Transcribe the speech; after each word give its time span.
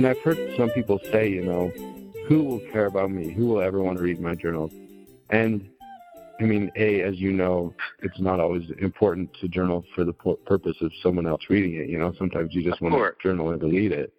And 0.00 0.06
I've 0.06 0.18
heard 0.20 0.38
some 0.56 0.70
people 0.70 0.98
say, 1.12 1.28
you 1.28 1.44
know, 1.44 1.70
who 2.26 2.42
will 2.42 2.60
care 2.72 2.86
about 2.86 3.10
me? 3.10 3.32
Who 3.32 3.48
will 3.48 3.60
ever 3.60 3.82
want 3.82 3.98
to 3.98 4.02
read 4.02 4.18
my 4.18 4.34
journals? 4.34 4.72
And 5.28 5.68
I 6.40 6.44
mean, 6.44 6.70
A, 6.76 7.02
as 7.02 7.18
you 7.18 7.32
know, 7.32 7.74
it's 8.02 8.18
not 8.18 8.40
always 8.40 8.62
important 8.80 9.30
to 9.42 9.48
journal 9.48 9.84
for 9.94 10.04
the 10.04 10.12
purpose 10.12 10.76
of 10.80 10.90
someone 11.02 11.26
else 11.26 11.42
reading 11.50 11.74
it. 11.74 11.90
You 11.90 11.98
know, 11.98 12.14
sometimes 12.18 12.54
you 12.54 12.62
just 12.62 12.80
want 12.80 12.94
to 12.94 13.12
journal 13.22 13.50
and 13.50 13.60
delete 13.60 13.92
it. 13.92 14.14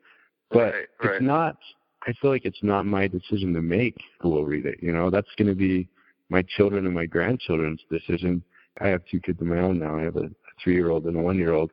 But 0.51 0.59
right, 0.59 0.73
right. 1.03 1.15
it's 1.15 1.23
not, 1.23 1.57
I 2.05 2.13
feel 2.21 2.29
like 2.29 2.45
it's 2.45 2.61
not 2.61 2.85
my 2.85 3.07
decision 3.07 3.53
to 3.53 3.61
make 3.61 3.97
who 4.19 4.29
will 4.29 4.45
read 4.45 4.67
it. 4.67 4.77
You 4.83 4.91
know, 4.91 5.09
that's 5.09 5.29
going 5.37 5.47
to 5.47 5.55
be 5.55 5.87
my 6.29 6.43
children 6.43 6.85
and 6.85 6.93
my 6.93 7.07
grandchildren's 7.07 7.81
decision. 7.89 8.43
I 8.79 8.87
have 8.87 9.01
two 9.09 9.19
kids 9.19 9.41
of 9.41 9.47
my 9.47 9.59
own 9.59 9.79
now. 9.79 9.97
I 9.97 10.03
have 10.03 10.15
a 10.15 10.29
a 10.51 10.63
three 10.63 10.73
year 10.73 10.89
old 10.89 11.05
and 11.05 11.17
a 11.17 11.21
one 11.21 11.37
year 11.37 11.53
old. 11.53 11.71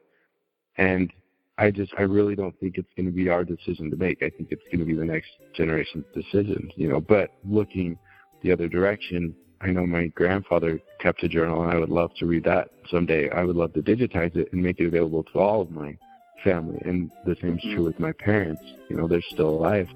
And 0.76 1.12
I 1.58 1.70
just 1.70 1.92
I 1.98 2.02
really 2.02 2.36
don't 2.36 2.58
think 2.60 2.78
it's 2.78 2.88
going 2.96 3.06
to 3.06 3.12
be 3.12 3.28
our 3.28 3.44
decision 3.44 3.90
to 3.90 3.96
make. 3.96 4.22
I 4.22 4.30
think 4.30 4.48
it's 4.50 4.62
going 4.70 4.78
to 4.78 4.84
be 4.84 4.94
the 4.94 5.04
next 5.04 5.30
generation's 5.54 6.04
decision, 6.14 6.70
you 6.76 6.88
know. 6.88 7.00
But 7.00 7.30
looking 7.44 7.98
the 8.42 8.52
other 8.52 8.68
direction, 8.68 9.34
I 9.60 9.68
know 9.68 9.84
my 9.84 10.06
grandfather 10.08 10.80
kept 11.00 11.24
a 11.24 11.28
journal, 11.28 11.62
and 11.62 11.72
I 11.72 11.78
would 11.78 11.88
love 11.88 12.12
to 12.18 12.26
read 12.26 12.44
that 12.44 12.70
someday. 12.90 13.28
I 13.30 13.42
would 13.42 13.56
love 13.56 13.72
to 13.74 13.82
digitize 13.82 14.36
it 14.36 14.52
and 14.52 14.62
make 14.62 14.78
it 14.78 14.86
available 14.86 15.24
to 15.24 15.38
all 15.40 15.60
of 15.60 15.70
my 15.70 15.98
family. 16.44 16.80
And 16.84 17.10
the 17.26 17.36
same 17.42 17.56
is 17.56 17.62
true 17.62 17.72
mm-hmm. 17.72 17.84
with 17.84 17.98
my 17.98 18.12
parents. 18.12 18.62
You 18.88 18.96
know, 18.96 19.08
they're 19.08 19.20
still 19.30 19.48
alive, 19.48 19.88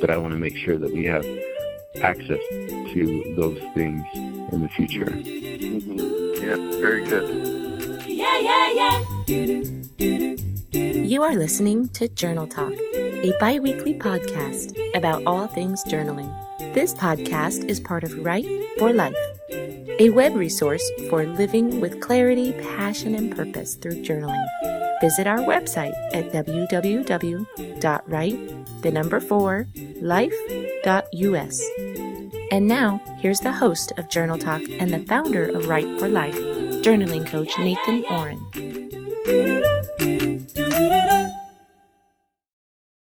but 0.00 0.10
I 0.10 0.16
want 0.16 0.32
to 0.32 0.38
make 0.38 0.56
sure 0.56 0.78
that 0.78 0.92
we 0.92 1.04
have 1.04 1.24
access 2.00 2.40
to 2.92 3.34
those 3.36 3.58
things 3.74 4.04
in 4.52 4.62
the 4.62 4.68
future. 4.68 5.06
Mm-hmm. 5.06 6.44
Yeah, 6.44 6.56
very 6.80 7.04
good. 7.04 8.04
Yeah, 8.06 8.38
yeah, 8.38 8.72
yeah. 8.72 9.04
You 11.08 11.22
are 11.22 11.34
listening 11.34 11.88
to 11.90 12.08
Journal 12.08 12.46
Talk, 12.46 12.72
a 12.72 13.32
bi 13.40 13.58
weekly 13.58 13.94
podcast 13.94 14.76
about 14.94 15.22
all 15.26 15.46
things 15.46 15.82
journaling. 15.84 16.32
This 16.74 16.94
podcast 16.94 17.64
is 17.64 17.80
part 17.80 18.04
of 18.04 18.16
Write 18.18 18.46
for 18.78 18.92
Life, 18.92 19.16
a 19.98 20.10
web 20.10 20.36
resource 20.36 20.88
for 21.08 21.24
living 21.24 21.80
with 21.80 22.00
clarity, 22.00 22.52
passion, 22.76 23.14
and 23.14 23.34
purpose 23.34 23.74
through 23.76 24.04
journaling. 24.04 24.44
Visit 25.00 25.26
our 25.26 25.38
website 25.38 25.94
at 26.12 26.30
www.write, 26.32 27.18
the 28.82 28.90
number 28.90 29.20
four, 29.20 29.66
life.us. 30.02 31.62
And 32.50 32.66
now, 32.66 33.02
here's 33.18 33.40
the 33.40 33.52
host 33.52 33.92
of 33.98 34.08
Journal 34.08 34.38
Talk 34.38 34.62
and 34.70 34.90
the 34.90 35.00
founder 35.00 35.54
of 35.54 35.68
Write 35.68 35.98
for 35.98 36.08
Life, 36.08 36.34
journaling 36.82 37.26
coach 37.26 37.52
Nathan 37.58 38.04
Ohren. 38.04 38.38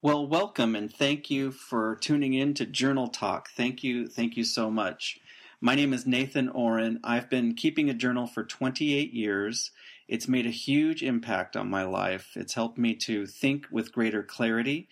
Well, 0.04 0.28
welcome 0.28 0.76
and 0.76 0.94
thank 0.94 1.32
you 1.32 1.52
for 1.52 1.96
tuning 2.02 2.36
in 2.36 2.54
to 2.54 2.68
Journal 2.68 3.08
Talk. 3.08 3.50
Thank 3.58 3.84
you, 3.84 4.06
thank 4.06 4.38
you 4.38 4.44
so 4.44 4.70
much. 4.70 5.20
My 5.60 5.74
name 5.74 5.94
is 5.94 6.06
Nathan 6.06 6.50
Ohren. 6.50 7.00
I've 7.04 7.30
been 7.30 7.56
keeping 7.56 7.90
a 7.90 7.96
journal 7.96 8.28
for 8.28 8.44
28 8.44 9.12
years. 9.12 9.72
It's 10.08 10.28
made 10.28 10.46
a 10.46 10.52
huge 10.52 11.02
impact 11.02 11.56
on 11.56 11.68
my 11.68 11.84
life. 11.84 12.34
It's 12.36 12.54
helped 12.54 12.78
me 12.78 12.94
to 12.98 13.26
think 13.26 13.66
with 13.72 13.92
greater 13.92 14.22
clarity, 14.22 14.88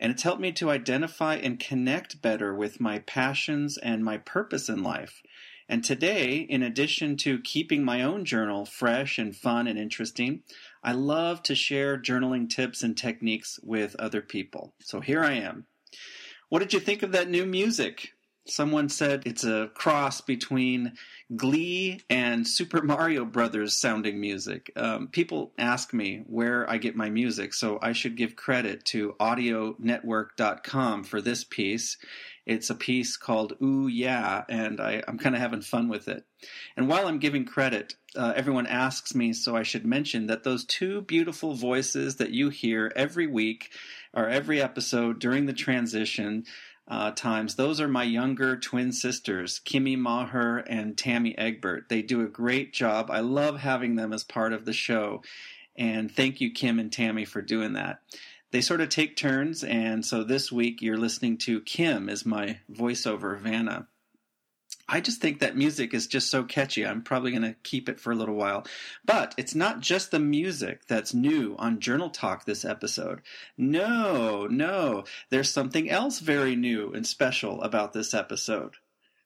and 0.00 0.10
it's 0.10 0.22
helped 0.22 0.40
me 0.40 0.50
to 0.50 0.70
identify 0.70 1.34
and 1.36 1.60
connect 1.60 2.22
better 2.22 2.54
with 2.54 2.80
my 2.80 3.00
passions 3.00 3.76
and 3.76 4.02
my 4.02 4.16
purpose 4.16 4.68
in 4.68 4.82
life. 4.82 5.22
And 5.68 5.84
today, 5.84 6.38
in 6.38 6.64
addition 6.64 7.16
to 7.18 7.38
keeping 7.38 7.84
my 7.84 8.02
own 8.02 8.24
journal 8.24 8.64
fresh 8.64 9.18
and 9.18 9.36
fun 9.36 9.68
and 9.68 9.78
interesting, 9.78 10.42
I 10.82 10.92
love 10.92 11.42
to 11.44 11.54
share 11.54 11.96
journaling 11.96 12.48
tips 12.48 12.82
and 12.82 12.96
techniques 12.96 13.60
with 13.62 13.94
other 13.96 14.22
people. 14.22 14.74
So 14.80 15.00
here 15.00 15.22
I 15.22 15.34
am. 15.34 15.66
What 16.48 16.58
did 16.58 16.72
you 16.72 16.80
think 16.80 17.04
of 17.04 17.12
that 17.12 17.30
new 17.30 17.46
music? 17.46 18.14
Someone 18.50 18.88
said 18.88 19.22
it's 19.26 19.44
a 19.44 19.70
cross 19.74 20.20
between 20.20 20.94
Glee 21.36 22.00
and 22.10 22.46
Super 22.46 22.82
Mario 22.82 23.24
Brothers 23.24 23.78
sounding 23.80 24.20
music. 24.20 24.72
Um, 24.74 25.08
people 25.08 25.52
ask 25.56 25.94
me 25.94 26.24
where 26.26 26.68
I 26.68 26.78
get 26.78 26.96
my 26.96 27.10
music, 27.10 27.54
so 27.54 27.78
I 27.80 27.92
should 27.92 28.16
give 28.16 28.34
credit 28.34 28.84
to 28.86 29.14
AudioNetwork.com 29.20 31.04
for 31.04 31.20
this 31.20 31.44
piece. 31.44 31.96
It's 32.46 32.70
a 32.70 32.74
piece 32.74 33.16
called 33.16 33.56
Ooh 33.62 33.86
Yeah, 33.86 34.44
and 34.48 34.80
I, 34.80 35.04
am 35.06 35.18
kind 35.18 35.36
of 35.36 35.40
having 35.40 35.60
fun 35.60 35.88
with 35.88 36.08
it. 36.08 36.24
And 36.76 36.88
while 36.88 37.06
I'm 37.06 37.20
giving 37.20 37.44
credit, 37.44 37.94
uh, 38.16 38.32
everyone 38.34 38.66
asks 38.66 39.14
me, 39.14 39.32
so 39.32 39.54
I 39.54 39.62
should 39.62 39.86
mention 39.86 40.26
that 40.26 40.42
those 40.42 40.64
two 40.64 41.02
beautiful 41.02 41.54
voices 41.54 42.16
that 42.16 42.30
you 42.30 42.48
hear 42.48 42.90
every 42.96 43.28
week 43.28 43.70
or 44.12 44.28
every 44.28 44.60
episode 44.60 45.20
during 45.20 45.46
the 45.46 45.52
transition 45.52 46.44
uh, 46.88 47.12
times, 47.12 47.54
those 47.54 47.80
are 47.80 47.88
my 47.88 48.02
younger 48.02 48.56
twin 48.56 48.92
sisters, 48.92 49.60
Kimmy 49.64 49.96
Maher 49.96 50.58
and 50.58 50.98
Tammy 50.98 51.36
Egbert. 51.38 51.88
They 51.88 52.02
do 52.02 52.22
a 52.22 52.28
great 52.28 52.72
job. 52.72 53.10
I 53.10 53.20
love 53.20 53.60
having 53.60 53.94
them 53.96 54.12
as 54.12 54.24
part 54.24 54.52
of 54.52 54.64
the 54.64 54.72
show. 54.72 55.22
And 55.76 56.10
thank 56.10 56.40
you, 56.40 56.52
Kim 56.52 56.78
and 56.78 56.92
Tammy, 56.92 57.24
for 57.24 57.42
doing 57.42 57.74
that 57.74 58.00
they 58.50 58.60
sort 58.60 58.80
of 58.80 58.88
take 58.88 59.16
turns, 59.16 59.62
and 59.62 60.04
so 60.04 60.24
this 60.24 60.50
week 60.50 60.82
you're 60.82 60.96
listening 60.96 61.38
to 61.38 61.60
Kim 61.60 62.08
as 62.08 62.26
my 62.26 62.58
voiceover 62.70 63.38
Vanna. 63.38 63.86
I 64.92 65.00
just 65.00 65.20
think 65.20 65.38
that 65.38 65.56
music 65.56 65.94
is 65.94 66.08
just 66.08 66.30
so 66.30 66.42
catchy. 66.42 66.84
I'm 66.84 67.02
probably 67.02 67.30
going 67.30 67.42
to 67.42 67.54
keep 67.62 67.88
it 67.88 68.00
for 68.00 68.10
a 68.10 68.16
little 68.16 68.34
while. 68.34 68.66
But 69.04 69.34
it's 69.38 69.54
not 69.54 69.78
just 69.78 70.10
the 70.10 70.18
music 70.18 70.86
that's 70.88 71.14
new 71.14 71.54
on 71.58 71.78
Journal 71.78 72.10
Talk 72.10 72.44
this 72.44 72.64
episode. 72.64 73.22
No, 73.56 74.48
no. 74.48 75.04
There's 75.30 75.48
something 75.48 75.88
else 75.88 76.18
very 76.18 76.56
new 76.56 76.92
and 76.92 77.06
special 77.06 77.62
about 77.62 77.92
this 77.92 78.12
episode. 78.12 78.74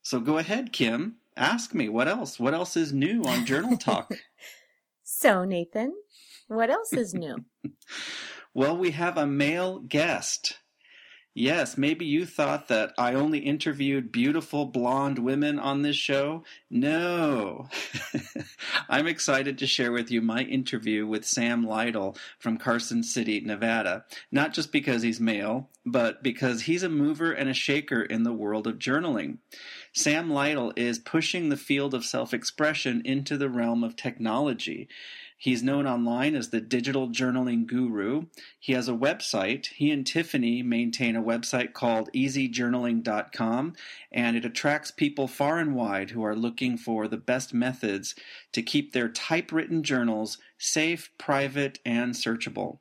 So 0.03 0.21
go 0.21 0.37
ahead, 0.37 0.71
Kim. 0.71 1.17
Ask 1.35 1.75
me 1.75 1.89
what 1.89 2.09
else? 2.09 2.39
What 2.39 2.53
else 2.53 2.77
is 2.77 2.93
new 2.93 3.23
on 3.25 3.47
Journal 3.47 3.79
Talk? 3.79 4.13
so, 5.03 5.45
Nathan, 5.45 5.95
what 6.47 6.69
else 6.69 6.93
is 6.93 7.15
new? 7.15 7.45
Well, 8.57 8.77
we 8.77 8.93
have 8.93 9.19
a 9.19 9.27
male 9.27 9.81
guest. 9.81 10.61
Yes, 11.37 11.77
maybe 11.77 12.07
you 12.07 12.27
thought 12.27 12.69
that 12.69 12.95
I 12.97 13.15
only 13.15 13.41
interviewed 13.41 14.13
beautiful 14.13 14.67
blonde 14.67 15.19
women 15.19 15.59
on 15.59 15.83
this 15.83 15.97
show. 15.97 16.45
No. 16.71 17.69
I'm 18.89 19.09
excited 19.09 19.59
to 19.59 19.67
share 19.67 19.91
with 19.91 20.13
you 20.13 20.23
my 20.23 20.43
interview 20.43 21.09
with 21.09 21.27
Sam 21.27 21.67
Lytle 21.67 22.17
from 22.39 22.57
Carson 22.57 23.03
City, 23.03 23.41
Nevada. 23.41 24.05
Not 24.31 24.55
just 24.55 24.71
because 24.71 25.03
he's 25.03 25.19
male, 25.19 25.71
but 25.85 26.23
because 26.23 26.63
he's 26.63 26.85
a 26.85 26.89
mover 26.89 27.33
and 27.33 27.51
a 27.51 27.55
shaker 27.55 28.03
in 28.03 28.23
the 28.23 28.33
world 28.33 28.69
of 28.69 28.79
journaling. 28.79 29.39
Sam 29.93 30.31
Lytle 30.31 30.73
is 30.77 31.01
pushing 31.01 31.49
the 31.49 31.57
field 31.57 31.95
of 31.95 32.05
self 32.05 32.33
expression 32.33 33.03
into 33.05 33.37
the 33.37 33.51
realm 33.51 33.83
of 33.83 33.97
technology. 33.97 34.89
He's 35.45 35.63
known 35.63 35.87
online 35.87 36.35
as 36.37 36.49
the 36.49 36.61
digital 36.63 37.11
journaling 37.11 37.67
guru. 37.67 38.29
He 38.59 38.73
has 38.73 38.89
a 38.89 38.93
website. 38.93 39.67
He 39.67 39.91
and 39.91 40.07
Tiffany 40.07 40.63
maintain 40.63 41.17
a 41.17 41.23
website 41.23 41.75
called 41.75 42.11
easyjournaling.com, 42.15 43.75
and 44.11 44.37
it 44.39 44.47
attracts 44.47 44.91
people 44.91 45.29
far 45.29 45.59
and 45.59 45.75
wide 45.75 46.13
who 46.13 46.25
are 46.25 46.35
looking 46.35 46.79
for 46.79 47.07
the 47.07 47.19
best 47.19 47.53
methods 47.53 48.15
to 48.53 48.63
keep 48.63 48.95
their 48.95 49.11
typewritten 49.11 49.83
journals 49.83 50.39
safe, 50.57 51.11
private, 51.19 51.79
and 51.85 52.15
searchable. 52.15 52.79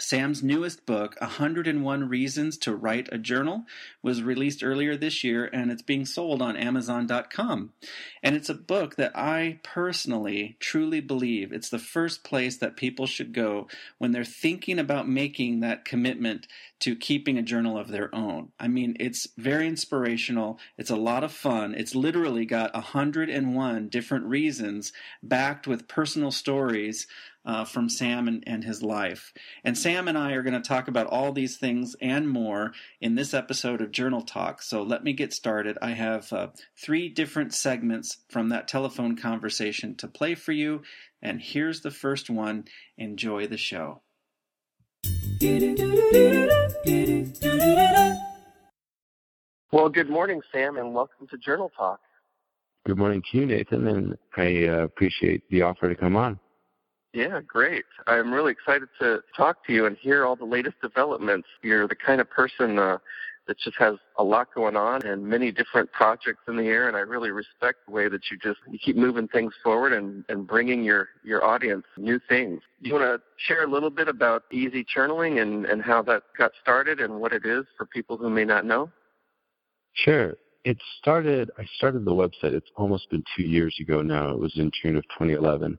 Sam's 0.00 0.42
newest 0.42 0.86
book, 0.86 1.16
101 1.20 2.08
Reasons 2.08 2.56
to 2.58 2.74
Write 2.74 3.08
a 3.12 3.18
Journal, 3.18 3.64
was 4.02 4.22
released 4.22 4.64
earlier 4.64 4.96
this 4.96 5.22
year 5.22 5.48
and 5.52 5.70
it's 5.70 5.82
being 5.82 6.04
sold 6.04 6.40
on 6.40 6.56
Amazon.com. 6.56 7.72
And 8.22 8.36
it's 8.36 8.48
a 8.48 8.54
book 8.54 8.96
that 8.96 9.16
I 9.16 9.60
personally 9.62 10.56
truly 10.58 11.00
believe 11.00 11.52
it's 11.52 11.68
the 11.68 11.78
first 11.78 12.24
place 12.24 12.56
that 12.58 12.76
people 12.76 13.06
should 13.06 13.32
go 13.32 13.68
when 13.98 14.12
they're 14.12 14.24
thinking 14.24 14.78
about 14.78 15.08
making 15.08 15.60
that 15.60 15.84
commitment 15.84 16.46
to 16.80 16.96
keeping 16.96 17.36
a 17.36 17.42
journal 17.42 17.76
of 17.76 17.88
their 17.88 18.14
own. 18.14 18.52
I 18.58 18.68
mean, 18.68 18.96
it's 18.98 19.28
very 19.36 19.68
inspirational. 19.68 20.58
It's 20.78 20.90
a 20.90 20.96
lot 20.96 21.24
of 21.24 21.32
fun. 21.32 21.74
It's 21.74 21.94
literally 21.94 22.46
got 22.46 22.72
101 22.72 23.88
different 23.88 24.24
reasons 24.24 24.92
backed 25.22 25.66
with 25.66 25.88
personal 25.88 26.30
stories 26.30 27.06
uh, 27.44 27.64
from 27.64 27.88
Sam 27.88 28.28
and, 28.28 28.44
and 28.46 28.64
his 28.64 28.82
life. 28.82 29.32
And 29.64 29.76
Sam 29.76 30.08
and 30.08 30.18
I 30.18 30.32
are 30.32 30.42
going 30.42 30.60
to 30.60 30.68
talk 30.68 30.88
about 30.88 31.06
all 31.06 31.32
these 31.32 31.56
things 31.56 31.96
and 32.00 32.28
more 32.28 32.72
in 33.00 33.14
this 33.14 33.34
episode 33.34 33.80
of 33.80 33.90
Journal 33.90 34.22
Talk. 34.22 34.62
So 34.62 34.82
let 34.82 35.04
me 35.04 35.12
get 35.12 35.32
started. 35.32 35.78
I 35.80 35.90
have 35.92 36.32
uh, 36.32 36.48
three 36.76 37.08
different 37.08 37.54
segments 37.54 38.18
from 38.28 38.50
that 38.50 38.68
telephone 38.68 39.16
conversation 39.16 39.94
to 39.96 40.08
play 40.08 40.34
for 40.34 40.52
you. 40.52 40.82
And 41.22 41.40
here's 41.40 41.80
the 41.80 41.90
first 41.90 42.30
one. 42.30 42.64
Enjoy 42.98 43.46
the 43.46 43.56
show. 43.56 44.02
Well, 49.72 49.88
good 49.88 50.10
morning, 50.10 50.42
Sam, 50.52 50.76
and 50.76 50.92
welcome 50.92 51.26
to 51.28 51.38
Journal 51.38 51.70
Talk. 51.76 52.00
good 52.86 52.98
morning 52.98 53.22
to 53.30 53.38
you, 53.38 53.46
Nathan, 53.46 53.86
and 53.86 54.18
I 54.36 54.66
uh, 54.66 54.78
appreciate 54.82 55.48
the 55.48 55.62
offer 55.62 55.88
to 55.88 55.94
come 55.94 56.16
on. 56.16 56.38
Yeah, 57.12 57.40
great. 57.46 57.84
I'm 58.06 58.32
really 58.32 58.52
excited 58.52 58.88
to 59.00 59.20
talk 59.36 59.66
to 59.66 59.72
you 59.72 59.86
and 59.86 59.96
hear 59.96 60.24
all 60.24 60.36
the 60.36 60.44
latest 60.44 60.80
developments. 60.80 61.48
You're 61.62 61.88
the 61.88 61.96
kind 61.96 62.20
of 62.20 62.30
person 62.30 62.78
uh, 62.78 62.98
that 63.48 63.58
just 63.58 63.76
has 63.78 63.96
a 64.18 64.22
lot 64.22 64.46
going 64.54 64.76
on 64.76 65.04
and 65.04 65.26
many 65.26 65.50
different 65.50 65.90
projects 65.90 66.42
in 66.46 66.56
the 66.56 66.66
air, 66.66 66.86
and 66.86 66.96
I 66.96 67.00
really 67.00 67.30
respect 67.30 67.78
the 67.86 67.92
way 67.92 68.08
that 68.08 68.20
you 68.30 68.38
just 68.38 68.60
you 68.70 68.78
keep 68.78 68.96
moving 68.96 69.26
things 69.26 69.52
forward 69.64 69.92
and, 69.92 70.24
and 70.28 70.46
bringing 70.46 70.84
your, 70.84 71.08
your 71.24 71.44
audience 71.44 71.84
new 71.96 72.20
things. 72.28 72.60
Do 72.80 72.88
you 72.88 72.94
want 72.94 73.06
to 73.06 73.20
share 73.38 73.64
a 73.64 73.68
little 73.70 73.90
bit 73.90 74.06
about 74.06 74.44
easy 74.52 74.84
journaling 74.84 75.42
and, 75.42 75.66
and 75.66 75.82
how 75.82 76.02
that 76.02 76.22
got 76.38 76.52
started 76.62 77.00
and 77.00 77.14
what 77.20 77.32
it 77.32 77.44
is 77.44 77.64
for 77.76 77.86
people 77.86 78.18
who 78.18 78.30
may 78.30 78.44
not 78.44 78.64
know? 78.64 78.88
Sure. 79.94 80.34
It 80.64 80.78
started, 81.00 81.50
I 81.58 81.64
started 81.76 82.04
the 82.04 82.12
website, 82.12 82.52
it's 82.52 82.70
almost 82.76 83.10
been 83.10 83.24
two 83.36 83.42
years 83.42 83.74
ago 83.80 84.00
now. 84.00 84.30
It 84.30 84.38
was 84.38 84.52
in 84.56 84.70
June 84.80 84.94
of 84.94 85.02
2011 85.18 85.76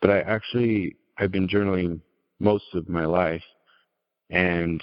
but 0.00 0.10
I 0.10 0.20
actually 0.20 0.96
I've 1.18 1.32
been 1.32 1.48
journaling 1.48 2.00
most 2.40 2.64
of 2.74 2.88
my 2.88 3.04
life, 3.04 3.42
and 4.30 4.80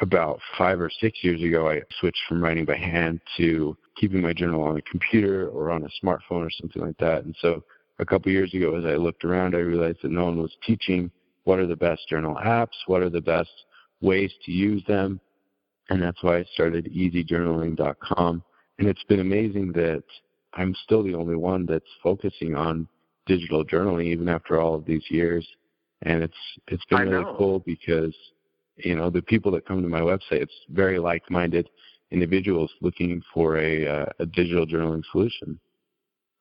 about 0.00 0.40
five 0.58 0.80
or 0.80 0.90
six 1.00 1.18
years 1.22 1.42
ago, 1.42 1.70
I 1.70 1.80
switched 2.00 2.20
from 2.28 2.42
writing 2.42 2.64
by 2.64 2.76
hand 2.76 3.20
to 3.36 3.76
keeping 3.96 4.20
my 4.20 4.32
journal 4.32 4.62
on 4.62 4.76
a 4.76 4.82
computer 4.82 5.48
or 5.48 5.70
on 5.70 5.84
a 5.84 6.04
smartphone 6.04 6.44
or 6.44 6.50
something 6.50 6.82
like 6.82 6.98
that. 6.98 7.24
And 7.24 7.34
so 7.40 7.64
a 7.98 8.04
couple 8.04 8.30
years 8.30 8.52
ago, 8.52 8.76
as 8.76 8.84
I 8.84 8.96
looked 8.96 9.24
around, 9.24 9.54
I 9.54 9.60
realized 9.60 9.98
that 10.02 10.10
no 10.10 10.24
one 10.24 10.40
was 10.40 10.54
teaching 10.66 11.10
what 11.44 11.58
are 11.58 11.66
the 11.66 11.76
best 11.76 12.08
journal 12.08 12.36
apps, 12.44 12.76
what 12.86 13.02
are 13.02 13.08
the 13.08 13.20
best 13.20 13.50
ways 14.00 14.32
to 14.44 14.52
use 14.52 14.82
them. 14.86 15.20
And 15.88 16.02
that's 16.02 16.22
why 16.22 16.38
I 16.38 16.44
started 16.52 16.92
easyjournaling.com. 16.92 18.42
And 18.78 18.88
it's 18.88 19.04
been 19.04 19.20
amazing 19.20 19.72
that 19.72 20.02
I'm 20.54 20.74
still 20.84 21.02
the 21.02 21.14
only 21.14 21.36
one 21.36 21.64
that's 21.64 21.84
focusing 22.02 22.54
on 22.54 22.88
digital 23.26 23.64
journaling 23.64 24.04
even 24.04 24.28
after 24.28 24.60
all 24.60 24.74
of 24.74 24.84
these 24.84 25.04
years. 25.10 25.46
And 26.02 26.22
it's 26.22 26.34
it's 26.68 26.84
been 26.86 27.08
really 27.08 27.24
cool 27.36 27.60
because 27.60 28.14
you 28.76 28.94
know 28.94 29.10
the 29.10 29.22
people 29.22 29.50
that 29.52 29.66
come 29.66 29.82
to 29.82 29.88
my 29.88 30.00
website, 30.00 30.42
it's 30.42 30.54
very 30.70 30.98
like-minded 30.98 31.68
individuals 32.10 32.70
looking 32.80 33.22
for 33.32 33.56
a 33.58 33.86
uh, 33.86 34.06
a 34.18 34.26
digital 34.26 34.66
journaling 34.66 35.02
solution. 35.10 35.58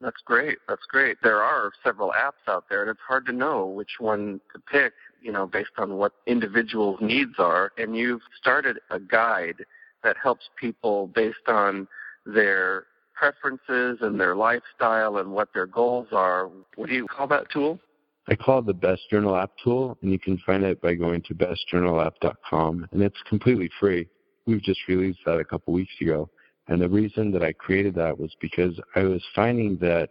That's 0.02 0.22
great. 0.26 0.58
That's 0.68 0.86
great. 0.90 1.18
There 1.24 1.42
are 1.42 1.72
several 1.84 2.12
apps 2.12 2.52
out 2.52 2.66
there, 2.70 2.82
and 2.82 2.92
it's 2.92 3.00
hard 3.08 3.26
to 3.28 3.32
know 3.32 3.66
which 3.66 3.92
one 4.00 4.42
to 4.54 4.60
pick, 4.72 4.94
you 5.22 5.32
know, 5.32 5.48
based 5.48 5.72
on 5.78 5.96
what 5.96 6.12
individuals' 6.28 7.00
needs 7.02 7.36
are. 7.40 7.72
And 7.78 7.96
you've 7.96 8.22
started 8.40 8.80
a 8.92 9.00
guide 9.00 9.66
that 10.04 10.18
helps 10.22 10.50
people 10.60 11.08
based 11.08 11.48
on 11.48 11.88
their 12.26 12.86
preferences 13.16 14.00
and 14.02 14.20
their 14.20 14.36
lifestyle 14.36 15.18
and 15.18 15.32
what 15.32 15.50
their 15.54 15.68
goals 15.68 16.08
are. 16.12 16.50
What 16.76 16.90
do 16.90 16.96
you 16.96 17.08
call 17.08 17.28
that 17.28 17.50
tool? 17.52 17.80
I 18.28 18.36
call 18.36 18.60
it 18.60 18.66
the 18.66 18.74
Best 18.74 19.04
Journal 19.12 19.36
App 19.36 19.52
tool, 19.64 19.98
and 20.02 20.12
you 20.12 20.18
can 20.18 20.38
find 20.46 20.64
it 20.64 20.82
by 20.82 20.96
going 20.96 21.22
to 21.24 21.36
bestjournalapp.com, 21.36 22.88
and 22.92 23.02
it's 23.02 23.22
completely 23.30 23.70
free. 23.80 24.08
We've 24.48 24.64
just 24.64 24.80
released 24.88 25.20
that 25.26 25.40
a 25.40 25.46
couple 25.46 25.74
weeks 25.74 25.94
ago, 26.02 26.30
and 26.68 26.82
the 26.82 26.90
reason 26.90 27.32
that 27.32 27.44
I 27.44 27.54
created 27.54 27.94
that 27.96 28.18
was 28.18 28.36
because 28.42 28.80
I 28.96 29.04
was 29.04 29.24
finding 29.36 29.78
that 29.78 30.10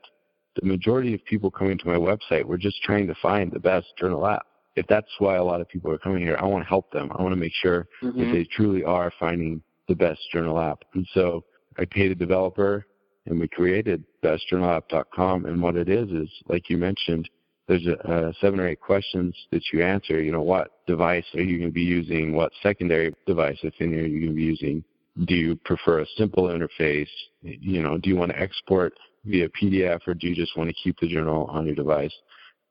the 0.60 0.66
majority 0.66 1.14
of 1.14 1.24
people 1.24 1.50
coming 1.50 1.76
to 1.78 1.88
my 1.88 1.96
website 1.96 2.44
were 2.44 2.58
just 2.58 2.80
trying 2.82 3.08
to 3.08 3.14
find 3.20 3.50
the 3.50 3.58
best 3.58 3.86
journal 3.98 4.26
app. 4.26 4.46
If 4.76 4.86
that's 4.86 5.10
why 5.18 5.36
a 5.36 5.44
lot 5.44 5.60
of 5.60 5.68
people 5.68 5.90
are 5.90 5.98
coming 5.98 6.22
here, 6.22 6.36
I 6.40 6.44
want 6.44 6.64
to 6.64 6.68
help 6.68 6.92
them. 6.92 7.10
I 7.16 7.22
want 7.22 7.32
to 7.32 7.40
make 7.40 7.52
sure 7.52 7.88
mm-hmm. 8.02 8.18
that 8.18 8.32
they 8.32 8.44
truly 8.44 8.84
are 8.84 9.12
finding 9.18 9.62
the 9.88 9.94
best 9.94 10.20
journal 10.32 10.60
app. 10.60 10.84
And 10.94 11.06
so 11.14 11.44
I 11.78 11.84
paid 11.84 12.12
a 12.12 12.14
developer 12.14 12.86
and 13.26 13.40
we 13.40 13.48
created 13.48 14.04
bestjournalapp.com. 14.22 15.46
And 15.46 15.62
what 15.62 15.76
it 15.76 15.88
is 15.88 16.10
is, 16.10 16.28
like 16.48 16.68
you 16.68 16.76
mentioned, 16.76 17.28
there's 17.66 17.86
a, 17.86 17.96
uh, 18.06 18.32
seven 18.40 18.60
or 18.60 18.68
eight 18.68 18.80
questions 18.80 19.34
that 19.50 19.62
you 19.72 19.82
answer. 19.82 20.20
You 20.20 20.32
know, 20.32 20.42
what 20.42 20.86
device 20.86 21.24
are 21.34 21.40
you 21.40 21.58
going 21.58 21.70
to 21.70 21.74
be 21.74 21.82
using? 21.82 22.34
What 22.34 22.52
secondary 22.62 23.14
device, 23.26 23.58
if 23.62 23.74
any, 23.80 23.94
are 23.94 24.06
you 24.06 24.20
going 24.20 24.32
to 24.32 24.36
be 24.36 24.42
using? 24.42 24.84
Do 25.24 25.34
you 25.34 25.56
prefer 25.64 26.00
a 26.00 26.06
simple 26.18 26.44
interface? 26.44 27.08
You 27.42 27.82
know, 27.82 27.96
do 27.96 28.10
you 28.10 28.16
want 28.16 28.32
to 28.32 28.38
export 28.38 28.92
via 29.24 29.48
PDF 29.50 30.00
or 30.06 30.14
do 30.14 30.28
you 30.28 30.34
just 30.34 30.56
want 30.56 30.68
to 30.68 30.74
keep 30.82 30.98
the 31.00 31.08
journal 31.08 31.46
on 31.46 31.66
your 31.66 31.74
device? 31.74 32.12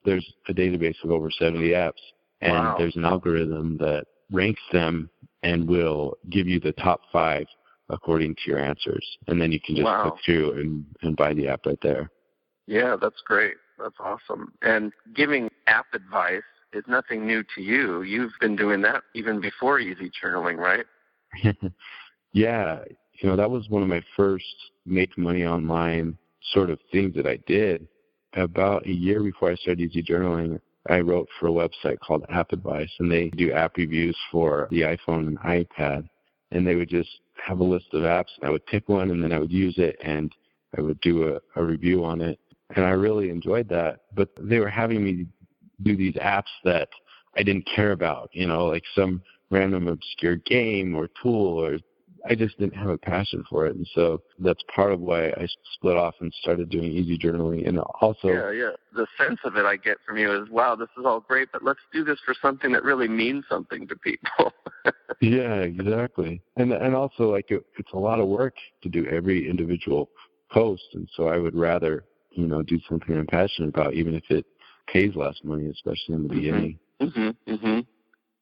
There's 0.04 0.26
a 0.48 0.52
database 0.52 1.02
of 1.02 1.10
over 1.10 1.30
70 1.30 1.70
apps, 1.70 1.92
and 2.42 2.52
wow. 2.52 2.76
there's 2.78 2.96
an 2.96 3.06
algorithm 3.06 3.78
that 3.78 4.04
ranks 4.30 4.60
them 4.70 5.08
and 5.42 5.66
will 5.66 6.18
give 6.30 6.46
you 6.46 6.60
the 6.60 6.72
top 6.72 7.00
five 7.10 7.46
according 7.90 8.34
to 8.34 8.40
your 8.46 8.58
answers, 8.58 9.06
and 9.26 9.40
then 9.40 9.52
you 9.52 9.60
can 9.60 9.76
just 9.76 9.84
wow. 9.84 10.10
click 10.10 10.24
through 10.24 10.60
and, 10.60 10.84
and 11.02 11.16
buy 11.16 11.34
the 11.34 11.48
app 11.48 11.66
right 11.66 11.78
there. 11.82 12.10
Yeah, 12.66 12.96
that's 13.00 13.20
great. 13.26 13.54
That's 13.78 13.96
awesome. 14.00 14.52
And 14.62 14.92
giving 15.14 15.50
app 15.66 15.86
advice 15.92 16.42
is 16.72 16.84
nothing 16.88 17.26
new 17.26 17.42
to 17.54 17.62
you. 17.62 18.02
You've 18.02 18.32
been 18.40 18.56
doing 18.56 18.80
that 18.82 19.02
even 19.14 19.40
before 19.40 19.80
Easy 19.80 20.10
Journaling, 20.22 20.56
right? 20.56 20.86
yeah, 22.32 22.78
you 23.20 23.28
know 23.28 23.36
that 23.36 23.50
was 23.50 23.68
one 23.68 23.82
of 23.82 23.88
my 23.88 24.02
first 24.16 24.44
make 24.86 25.16
money 25.18 25.44
online 25.44 26.16
sort 26.52 26.70
of 26.70 26.78
things 26.92 27.14
that 27.16 27.26
I 27.26 27.38
did. 27.46 27.86
About 28.34 28.86
a 28.86 28.92
year 28.92 29.22
before 29.22 29.50
I 29.52 29.54
started 29.56 29.80
Easy 29.80 30.02
Journaling, 30.02 30.60
I 30.88 31.00
wrote 31.00 31.28
for 31.38 31.48
a 31.48 31.52
website 31.52 31.98
called 32.00 32.24
App 32.28 32.52
Advice, 32.52 32.90
and 32.98 33.10
they 33.10 33.30
do 33.30 33.52
app 33.52 33.76
reviews 33.76 34.16
for 34.30 34.68
the 34.70 34.82
iPhone 34.82 35.28
and 35.28 35.38
iPad. 35.40 36.08
And 36.50 36.66
they 36.66 36.74
would 36.74 36.88
just 36.88 37.08
have 37.36 37.60
a 37.60 37.64
list 37.64 37.86
of 37.92 38.02
apps. 38.02 38.30
And 38.40 38.48
I 38.48 38.50
would 38.50 38.66
pick 38.66 38.88
one 38.88 39.10
and 39.10 39.22
then 39.22 39.32
I 39.32 39.38
would 39.38 39.52
use 39.52 39.74
it 39.78 39.96
and 40.02 40.32
I 40.76 40.80
would 40.80 41.00
do 41.00 41.34
a, 41.34 41.60
a 41.60 41.64
review 41.64 42.04
on 42.04 42.20
it. 42.20 42.38
And 42.76 42.84
I 42.84 42.90
really 42.90 43.30
enjoyed 43.30 43.68
that. 43.68 44.00
But 44.14 44.30
they 44.38 44.58
were 44.58 44.68
having 44.68 45.04
me 45.04 45.26
do 45.82 45.96
these 45.96 46.14
apps 46.14 46.52
that 46.64 46.88
I 47.36 47.42
didn't 47.42 47.68
care 47.74 47.92
about, 47.92 48.30
you 48.32 48.46
know, 48.46 48.66
like 48.66 48.84
some 48.94 49.22
random 49.50 49.88
obscure 49.88 50.36
game 50.36 50.94
or 50.94 51.08
tool 51.22 51.58
or 51.58 51.78
I 52.26 52.34
just 52.34 52.58
didn't 52.58 52.76
have 52.76 52.88
a 52.88 52.96
passion 52.96 53.44
for 53.50 53.66
it, 53.66 53.76
and 53.76 53.86
so 53.94 54.22
that's 54.38 54.62
part 54.74 54.92
of 54.92 55.00
why 55.00 55.28
I 55.28 55.46
split 55.74 55.96
off 55.96 56.14
and 56.20 56.32
started 56.40 56.70
doing 56.70 56.84
easy 56.84 57.18
journaling. 57.18 57.68
And 57.68 57.78
also, 57.78 58.28
yeah, 58.28 58.50
yeah, 58.50 58.70
the 58.94 59.06
sense 59.18 59.38
of 59.44 59.56
it 59.56 59.66
I 59.66 59.76
get 59.76 59.98
from 60.06 60.16
you 60.16 60.42
is, 60.42 60.48
wow, 60.48 60.74
this 60.74 60.88
is 60.98 61.04
all 61.04 61.20
great, 61.20 61.48
but 61.52 61.62
let's 61.62 61.80
do 61.92 62.02
this 62.02 62.18
for 62.24 62.34
something 62.40 62.72
that 62.72 62.82
really 62.82 63.08
means 63.08 63.44
something 63.48 63.86
to 63.88 63.96
people. 63.96 64.52
yeah, 65.20 65.56
exactly. 65.56 66.40
And 66.56 66.72
and 66.72 66.94
also, 66.94 67.30
like, 67.30 67.50
it, 67.50 67.62
it's 67.78 67.92
a 67.92 67.98
lot 67.98 68.20
of 68.20 68.28
work 68.28 68.54
to 68.82 68.88
do 68.88 69.06
every 69.06 69.48
individual 69.48 70.08
post, 70.50 70.84
and 70.94 71.08
so 71.16 71.28
I 71.28 71.36
would 71.36 71.54
rather, 71.54 72.04
you 72.30 72.46
know, 72.46 72.62
do 72.62 72.80
something 72.88 73.16
I'm 73.16 73.26
passionate 73.26 73.68
about, 73.68 73.92
even 73.94 74.14
if 74.14 74.24
it 74.30 74.46
pays 74.86 75.14
less 75.14 75.36
money, 75.44 75.66
especially 75.68 76.14
in 76.14 76.22
the 76.22 76.28
mm-hmm. 76.28 76.36
beginning. 76.36 76.78
Mm-hmm. 77.00 77.52
Mm-hmm. 77.52 77.80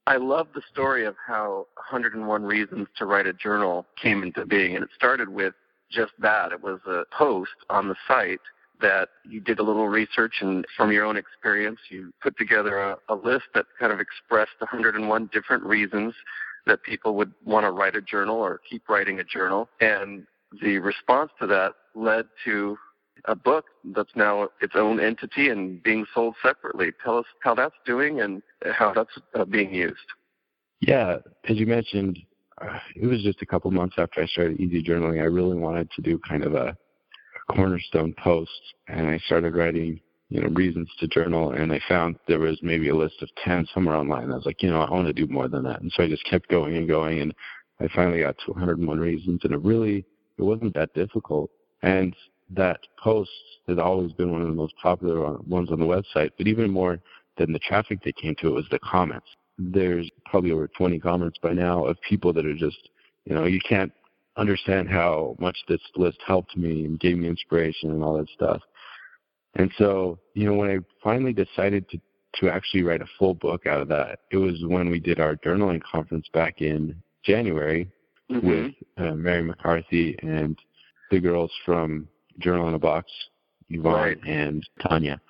I 0.06 0.16
love 0.16 0.49
the 0.54 0.62
story 0.73 1.04
of 1.06 1.14
how 1.25 1.66
101 1.76 2.42
Reasons 2.42 2.88
to 2.97 3.06
Write 3.06 3.26
a 3.26 3.32
Journal 3.32 3.87
came 4.00 4.23
into 4.23 4.44
being, 4.44 4.75
and 4.75 4.85
it 4.85 4.90
started 4.97 5.28
with 5.28 5.54
just 5.90 6.12
that. 6.18 6.52
It 6.52 6.62
was 6.62 6.80
a 6.87 7.04
post 7.16 7.52
on 7.71 7.88
the 7.88 7.94
site 8.09 8.40
that 8.80 9.11
you 9.25 9.40
did 9.40 9.61
a 9.61 9.62
little 9.62 9.88
research 9.88 10.37
and 10.40 10.66
from 10.76 10.90
your 10.90 11.04
own 11.04 11.16
experience 11.16 11.78
you 11.88 12.12
put 12.21 12.37
together 12.37 12.78
a, 12.78 12.97
a 13.09 13.14
list 13.14 13.44
that 13.54 13.66
kind 13.78 13.92
of 13.92 14.00
expressed 14.00 14.59
101 14.59 15.30
different 15.32 15.62
reasons 15.62 16.14
that 16.66 16.82
people 16.82 17.14
would 17.14 17.32
want 17.44 17.64
to 17.64 17.71
write 17.71 17.94
a 17.94 18.02
journal 18.02 18.37
or 18.37 18.61
keep 18.68 18.88
writing 18.88 19.21
a 19.21 19.25
journal 19.25 19.68
and 19.80 20.26
the 20.62 20.78
response 20.78 21.30
to 21.40 21.47
that 21.47 21.75
led 21.94 22.26
to 22.44 22.76
a 23.26 23.35
book 23.35 23.67
that's 23.95 24.14
now 24.17 24.49
its 24.61 24.75
own 24.76 25.00
entity 25.00 25.49
and 25.49 25.83
being 25.83 26.05
sold 26.14 26.35
separately. 26.43 26.93
Tell 27.02 27.19
us 27.19 27.26
how 27.41 27.55
that's 27.55 27.75
doing 27.87 28.21
and 28.21 28.43
how 28.73 28.93
that's 28.93 29.17
uh, 29.35 29.45
being 29.45 29.73
used. 29.73 29.97
Yeah, 30.81 31.19
as 31.49 31.59
you 31.59 31.67
mentioned, 31.67 32.19
uh, 32.61 32.79
it 32.97 33.07
was 33.07 33.23
just 33.23 33.43
a 33.43 33.47
couple 33.47 33.71
months 33.71 33.97
after 33.99 34.21
I 34.21 34.26
started 34.26 34.61
Easy 34.61 34.83
Journaling. 34.83 35.21
I 35.21 35.26
really 35.26 35.57
wanted 35.57 35.91
to 35.93 36.02
do 36.02 36.19
kind 36.29 36.45
of 36.45 36.55
a, 36.55 36.76
a 37.49 37.52
cornerstone 37.52 38.14
post, 38.23 38.50
and 38.88 39.09
I 39.09 39.19
started 39.19 39.55
writing, 39.55 40.00
you 40.29 40.41
know, 40.41 40.49
reasons 40.49 40.91
to 40.99 41.07
journal. 41.07 41.52
And 41.52 41.73
I 41.73 41.81
found 41.88 42.17
there 42.26 42.41
was 42.41 42.59
maybe 42.62 42.88
a 42.88 42.97
list 42.97 43.23
of 43.23 43.29
ten 43.45 43.67
somewhere 43.73 43.95
online. 43.95 44.33
I 44.33 44.37
was 44.37 44.47
like, 44.47 44.62
you 44.62 44.71
know, 44.71 44.81
I 44.81 44.91
want 44.91 45.07
to 45.07 45.12
do 45.12 45.33
more 45.33 45.49
than 45.49 45.62
that, 45.64 45.81
and 45.81 45.93
so 45.95 46.02
I 46.02 46.09
just 46.09 46.25
kept 46.29 46.49
going 46.49 46.76
and 46.76 46.88
going, 46.88 47.21
and 47.21 47.33
I 47.81 47.88
finally 47.95 48.21
got 48.21 48.37
to 48.45 48.52
101 48.52 48.99
reasons, 48.99 49.41
and 49.45 49.52
it 49.52 49.62
really 49.62 50.05
it 50.38 50.43
wasn't 50.43 50.75
that 50.75 50.95
difficult. 50.95 51.50
And 51.83 52.14
that 52.54 52.80
post 53.02 53.30
has 53.68 53.78
always 53.78 54.12
been 54.12 54.32
one 54.32 54.42
of 54.42 54.49
the 54.49 54.54
most 54.54 54.75
popular 54.82 55.37
ones 55.47 55.71
on 55.71 55.78
the 55.78 55.87
website, 55.87 56.30
but 56.37 56.47
even 56.47 56.71
more 56.71 56.99
than 57.38 57.52
the 57.52 57.59
traffic 57.59 58.02
that 58.04 58.16
came 58.16 58.35
to 58.37 58.49
it 58.49 58.54
was 58.54 58.66
the 58.71 58.78
comments. 58.80 59.26
There's 59.59 60.11
probably 60.26 60.52
over 60.52 60.68
20 60.68 60.99
comments 60.99 61.38
by 61.42 61.52
now 61.52 61.85
of 61.85 61.97
people 62.09 62.32
that 62.32 62.47
are 62.47 62.54
just, 62.54 62.88
you 63.25 63.35
know, 63.35 63.44
you 63.44 63.61
can't 63.66 63.92
understand 64.37 64.88
how 64.88 65.37
much 65.38 65.56
this 65.68 65.80
list 65.97 66.18
helped 66.26 66.56
me 66.56 66.85
and 66.85 66.99
gave 66.99 67.18
me 67.18 67.28
inspiration 67.28 67.90
and 67.90 68.02
all 68.02 68.16
that 68.16 68.28
stuff. 68.30 68.61
And 69.54 69.71
so, 69.76 70.18
you 70.35 70.47
know, 70.47 70.54
when 70.54 70.71
I 70.71 70.78
finally 71.02 71.32
decided 71.32 71.88
to 71.90 72.00
to 72.37 72.49
actually 72.49 72.82
write 72.82 73.02
a 73.02 73.06
full 73.18 73.35
book 73.35 73.66
out 73.66 73.82
of 73.82 73.88
that, 73.88 74.21
it 74.30 74.38
was 74.38 74.54
when 74.64 74.88
we 74.88 74.99
did 74.99 75.21
our 75.21 75.37
journaling 75.37 75.82
conference 75.82 76.26
back 76.32 76.62
in 76.62 76.97
January 77.23 77.90
mm-hmm. 78.30 78.49
with 78.49 78.73
uh, 78.97 79.14
Mari 79.14 79.42
McCarthy 79.42 80.16
and 80.23 80.59
the 81.11 81.21
girls 81.21 81.52
from 81.66 82.09
Journal 82.39 82.69
in 82.69 82.75
a 82.75 82.79
Box 82.79 83.11
Yvonne 83.73 83.95
Right. 83.95 84.19
and 84.27 84.67
Tanya. 84.81 85.21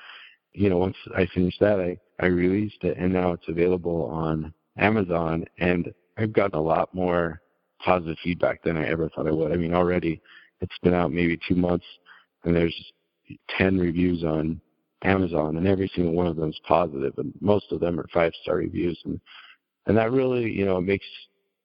You 0.52 0.68
know, 0.68 0.78
once 0.78 0.97
I 1.16 1.26
finished 1.35 1.61
that, 1.61 1.80
I, 1.80 1.99
I 2.21 2.26
released 2.26 2.82
it 2.82 2.97
and 2.99 3.12
now 3.12 3.32
it's 3.32 3.49
available 3.49 4.04
on 4.06 4.52
Amazon 4.78 5.44
and 5.59 5.92
I've 6.18 6.32
gotten 6.32 6.59
a 6.59 6.62
lot 6.62 6.94
more 6.94 7.40
positive 7.82 8.16
feedback 8.23 8.62
than 8.62 8.76
I 8.76 8.87
ever 8.87 9.09
thought 9.09 9.26
I 9.26 9.32
would. 9.32 9.52
I 9.52 9.56
mean, 9.56 9.75
already 9.75 10.21
it's 10.61 10.76
been 10.82 10.94
out 10.94 11.12
maybe 11.12 11.38
two 11.49 11.56
months 11.56 11.87
and 12.44 12.54
there's 12.54 12.75
10 13.56 13.78
reviews 13.78 14.25
on 14.25 14.61
Amazon 15.04 15.56
and 15.56 15.66
every 15.66 15.90
single 15.94 16.12
one 16.12 16.26
of 16.26 16.37
them 16.37 16.50
is 16.50 16.61
positive 16.66 17.14
and 17.16 17.32
most 17.40 17.73
of 17.73 17.80
them 17.80 17.99
are 17.99 18.06
five 18.12 18.32
star 18.42 18.56
reviews 18.56 19.00
and, 19.04 19.21
and 19.87 19.97
that 19.97 20.12
really, 20.12 20.50
you 20.50 20.64
know, 20.64 20.76
it 20.76 20.82
makes, 20.82 21.06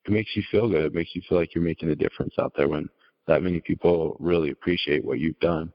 it 0.06 0.12
makes 0.12 0.36
you 0.36 0.44
feel 0.50 0.70
good. 0.70 0.86
It 0.86 0.94
makes 0.94 1.14
you 1.14 1.22
feel 1.28 1.38
like 1.38 1.54
you're 1.54 1.64
making 1.64 1.90
a 1.90 1.96
difference 1.96 2.34
out 2.40 2.54
there 2.56 2.70
when 2.70 2.90
that 3.28 3.44
many 3.44 3.60
people 3.60 4.18
really 4.20 4.52
appreciate 4.52 5.04
what 5.06 5.20
you've 5.20 5.40
done. 5.40 5.72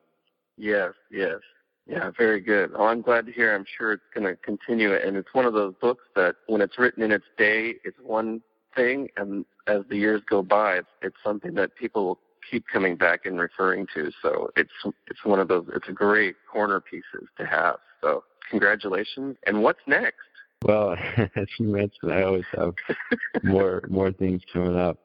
Yes, 0.56 0.92
yes. 1.11 1.38
Yeah, 1.87 2.11
very 2.16 2.40
good. 2.40 2.71
Oh, 2.76 2.85
I'm 2.85 3.02
glad 3.02 3.26
to 3.26 3.32
hear. 3.32 3.54
I'm 3.54 3.64
sure 3.76 3.92
it's 3.92 4.02
going 4.14 4.26
to 4.26 4.37
continue. 4.37 4.94
And 4.94 5.16
it's 5.16 5.28
one 5.32 5.47
of 5.47 5.52
those 5.52 5.75
books 5.80 6.04
that 6.14 6.37
when 6.47 6.61
it's 6.61 6.78
written 6.78 7.02
in 7.02 7.11
its 7.11 7.25
day, 7.37 7.75
it's 7.85 7.97
one 8.02 8.40
thing. 8.76 9.09
And 9.16 9.44
as 9.66 9.82
the 9.90 9.97
years 9.97 10.23
go 10.28 10.42
by, 10.42 10.76
it's, 10.76 10.88
it's 11.02 11.16
something 11.25 11.54
that 11.54 11.75
people 11.75 12.06
will 12.06 12.18
keep 12.49 12.64
coming 12.73 12.97
back 12.97 13.26
and 13.26 13.38
referring 13.40 13.87
to. 13.94 14.11
So 14.23 14.50
it's, 14.56 14.71
it's 15.09 15.25
one 15.25 15.40
of 15.40 15.49
those, 15.49 15.66
it's 15.75 15.88
a 15.88 15.92
great 15.92 16.37
corner 16.50 16.80
pieces 16.80 17.28
to 17.37 17.47
have. 17.47 17.76
So 18.00 18.23
congratulations. 18.49 19.37
And 19.47 19.62
what's 19.62 19.80
next? 19.87 20.18
Well, 20.64 20.92
as 21.16 21.49
you 21.59 21.66
mentioned, 21.66 22.12
I 22.12 22.23
always 22.23 22.44
have 22.56 22.75
more 23.42 23.82
more 23.88 24.12
things 24.12 24.42
coming 24.52 24.76
up. 24.76 24.99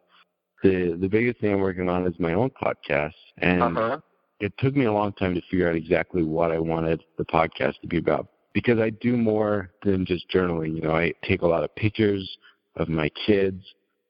The 0.63 0.97
the 0.99 1.07
biggest 1.07 1.39
thing 1.39 1.53
I'm 1.53 1.59
working 1.61 1.89
on 1.89 2.05
is 2.07 2.19
my 2.19 2.33
own 2.33 2.49
podcast, 2.61 3.13
and 3.37 3.61
Uh-huh. 3.77 3.99
it 4.39 4.53
took 4.57 4.75
me 4.75 4.85
a 4.85 4.91
long 4.93 5.13
time 5.13 5.35
to 5.35 5.41
figure 5.49 5.69
out 5.69 5.75
exactly 5.75 6.23
what 6.23 6.51
I 6.51 6.59
wanted 6.59 7.03
the 7.17 7.25
podcast 7.25 7.79
to 7.81 7.87
be 7.87 7.97
about 7.97 8.27
because 8.53 8.79
I 8.79 8.89
do 8.89 9.15
more 9.17 9.71
than 9.83 10.05
just 10.05 10.29
journaling. 10.29 10.75
You 10.75 10.81
know, 10.81 10.95
I 10.95 11.13
take 11.23 11.41
a 11.43 11.47
lot 11.47 11.63
of 11.63 11.73
pictures 11.75 12.37
of 12.75 12.89
my 12.89 13.09
kids, 13.09 13.63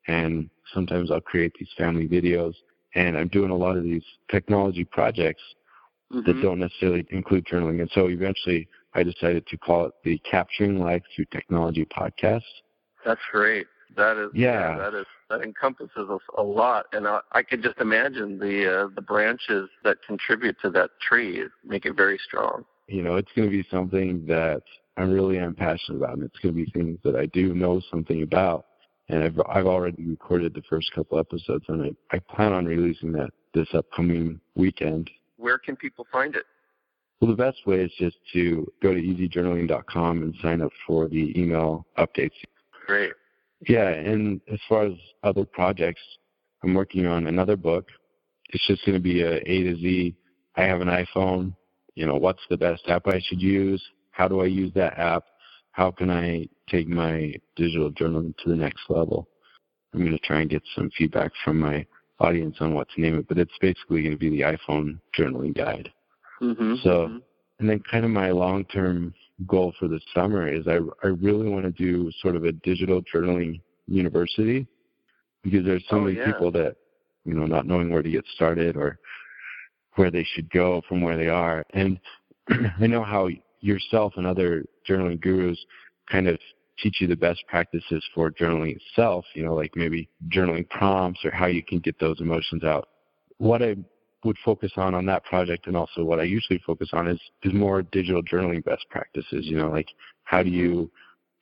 and 0.08 0.50
sometimes 0.74 1.12
I'll 1.12 1.22
create 1.22 1.54
these 1.60 1.72
family 1.78 2.08
videos, 2.08 2.54
and 2.96 3.18
I'm 3.18 3.28
doing 3.28 3.52
a 3.52 3.56
lot 3.56 3.76
of 3.78 3.84
these 3.84 4.06
technology 4.30 4.86
projects 4.86 5.44
that 6.26 6.38
Mhm. 6.38 6.42
don't 6.42 6.60
necessarily 6.60 7.06
include 7.10 7.46
journaling. 7.46 7.82
And 7.82 7.92
so 7.92 8.08
eventually 8.08 8.68
I 8.94 9.04
decided 9.04 9.46
to 9.48 9.58
call 9.58 9.86
it 9.86 9.94
the 10.04 10.18
Capturing 10.20 10.80
Life 10.80 11.04
Through 11.14 11.26
Technology 11.26 11.86
podcast. 11.86 12.44
That's 13.06 13.22
great. 13.32 13.68
That 13.96 14.18
is 14.18 14.30
Yeah. 14.34 14.78
that 14.78 14.94
is 14.94 15.06
that 15.30 15.42
encompasses 15.42 16.10
a, 16.10 16.20
a 16.38 16.44
lot, 16.44 16.86
and 16.94 17.08
I, 17.08 17.20
I 17.32 17.44
could 17.44 17.62
just 17.62 17.80
imagine 17.80 18.40
the 18.40 18.84
uh, 18.84 18.88
the 18.96 19.02
branches 19.02 19.70
that 19.84 19.98
contribute 20.06 20.58
to 20.62 20.70
that 20.72 20.92
tree 21.02 21.44
make 21.66 21.86
it 21.86 21.94
very 21.96 22.18
strong. 22.18 22.66
You 22.88 23.04
know, 23.04 23.16
it's 23.16 23.32
going 23.36 23.50
to 23.50 23.52
be 23.52 23.68
something 23.70 24.26
that 24.28 24.64
I'm 24.96 25.12
really 25.12 25.40
I'm 25.40 25.54
passionate 25.54 25.98
about, 25.98 26.14
and 26.14 26.24
it's 26.24 26.40
going 26.40 26.56
to 26.56 26.66
be 26.66 26.72
things 26.72 27.00
that 27.04 27.16
I 27.16 27.26
do 27.28 27.54
know 27.54 27.82
something 27.92 28.24
about. 28.24 28.66
And 29.10 29.24
I've 29.24 29.40
I've 29.50 29.68
already 29.68 30.04
recorded 30.04 30.54
the 30.54 30.64
first 30.70 30.92
couple 30.94 31.20
episodes, 31.20 31.66
and 31.68 31.96
I, 32.12 32.16
I 32.16 32.20
plan 32.20 32.54
on 32.54 32.66
releasing 32.66 33.12
that 33.14 33.32
this 33.54 33.68
upcoming 33.74 34.40
weekend. 34.56 35.10
Where 35.38 35.58
can 35.58 35.76
people 35.76 36.06
find 36.12 36.36
it? 36.36 36.46
Well, 37.20 37.32
the 37.32 37.38
best 37.38 37.66
way 37.66 37.82
is 37.82 37.92
just 37.98 38.18
to 38.34 38.72
go 38.82 38.94
to 38.94 39.02
easyjournaling.com 39.02 40.22
and 40.22 40.36
sign 40.42 40.62
up 40.62 40.72
for 40.86 41.08
the 41.08 41.34
email 41.40 41.88
updates. 41.98 42.32
Great. 42.86 43.14
Yeah, 43.68 43.90
and 43.90 44.40
as 44.52 44.60
far 44.70 44.86
as 44.86 44.94
other 45.24 45.46
projects, 45.46 46.02
I'm 46.64 46.74
working 46.74 47.06
on 47.06 47.28
another 47.28 47.56
book. 47.56 47.88
It's 48.50 48.66
just 48.68 48.86
going 48.86 48.98
to 48.98 49.02
be 49.02 49.22
a 49.22 49.38
A 49.38 49.64
to 49.64 49.76
Z. 49.76 50.16
I 50.56 50.64
have 50.64 50.82
an 50.82 50.88
iPhone. 50.88 51.56
You 51.96 52.06
know, 52.06 52.16
what's 52.16 52.42
the 52.50 52.58
best 52.58 52.84
app 52.88 53.08
I 53.08 53.20
should 53.24 53.42
use? 53.42 53.84
How 54.12 54.28
do 54.28 54.42
I 54.42 54.46
use 54.46 54.72
that 54.76 54.98
app? 54.98 55.24
How 55.72 55.92
can 55.92 56.10
I 56.10 56.48
take 56.70 56.88
my 56.88 57.34
digital 57.56 57.92
journaling 57.92 58.36
to 58.44 58.50
the 58.50 58.56
next 58.56 58.82
level? 58.90 59.28
I'm 59.94 60.02
going 60.02 60.12
to 60.12 60.20
try 60.20 60.42
and 60.42 60.50
get 60.50 60.64
some 60.76 60.90
feedback 60.98 61.32
from 61.44 61.60
my 61.60 61.86
audience 62.20 62.58
on 62.60 62.74
what 62.74 62.88
to 62.90 63.02
name 63.02 63.18
it, 63.20 63.28
but 63.28 63.38
it's 63.38 63.52
basically 63.62 64.02
going 64.02 64.14
to 64.14 64.18
be 64.18 64.30
the 64.30 64.42
iPhone 64.42 65.00
journaling 65.18 65.56
guide. 65.56 65.92
Mm-hmm. 66.42 66.76
So- 66.84 67.22
And 67.60 67.68
then 67.68 67.82
kind 67.90 68.06
of 68.06 68.12
my 68.12 68.30
long-term 68.30 69.14
goal 69.46 69.74
for 69.80 69.88
the 69.88 70.00
summer 70.16 70.48
is 70.48 70.68
I, 70.68 70.80
I 71.04 71.08
really 71.08 71.48
want 71.48 71.66
to 71.66 71.72
do 71.72 72.12
sort 72.22 72.36
of 72.36 72.44
a 72.46 72.52
digital 72.52 73.02
journaling 73.14 73.62
university 73.88 74.68
because 75.44 75.66
there's 75.66 75.84
so 75.90 75.98
Oh, 75.98 76.02
many 76.02 76.18
yeah. 76.18 76.26
people 76.26 76.52
that, 76.54 76.76
you 77.26 77.34
know, 77.34 77.46
not 77.46 77.68
knowing 77.68 77.92
where 77.92 78.02
to 78.02 78.10
get 78.10 78.26
started 78.34 78.76
or 78.76 79.00
where 79.96 80.10
they 80.10 80.24
should 80.24 80.50
go 80.50 80.82
from 80.88 81.02
where 81.02 81.18
they 81.18 81.28
are. 81.28 81.64
And 81.74 82.00
I 82.80 82.88
know 82.88 83.04
how 83.04 83.30
yourself 83.60 84.14
and 84.18 84.26
other 84.26 84.64
journaling 84.88 85.22
gurus 85.22 85.58
kind 86.10 86.28
of 86.28 86.40
teach 86.80 87.02
you 87.02 87.08
the 87.08 87.16
best 87.16 87.44
practices 87.48 88.04
for 88.14 88.32
journaling 88.32 88.76
itself, 88.76 89.26
you 89.34 89.44
know, 89.44 89.54
like 89.54 89.72
maybe 89.76 90.10
journaling 90.30 90.68
prompts 90.70 91.26
or 91.26 91.32
how 91.32 91.48
you 91.48 91.64
can 91.64 91.80
get 91.80 92.00
those 92.00 92.22
emotions 92.22 92.64
out. 92.64 92.90
What 93.38 93.62
I 93.62 93.76
would 94.28 94.38
focus 94.44 94.72
on 94.76 94.94
on 94.94 95.06
that 95.06 95.24
project 95.24 95.68
and 95.68 95.76
also 95.76 96.04
what 96.04 96.20
I 96.20 96.24
usually 96.24 96.62
focus 96.66 96.90
on 96.94 97.08
is, 97.08 97.20
is 97.44 97.54
more 97.54 97.82
digital 97.82 98.22
journaling 98.22 98.64
best 98.64 98.86
practices, 98.92 99.46
you 99.48 99.58
know, 99.58 99.70
like 99.70 99.88
how 100.26 100.44
do 100.44 100.50
you 100.50 100.92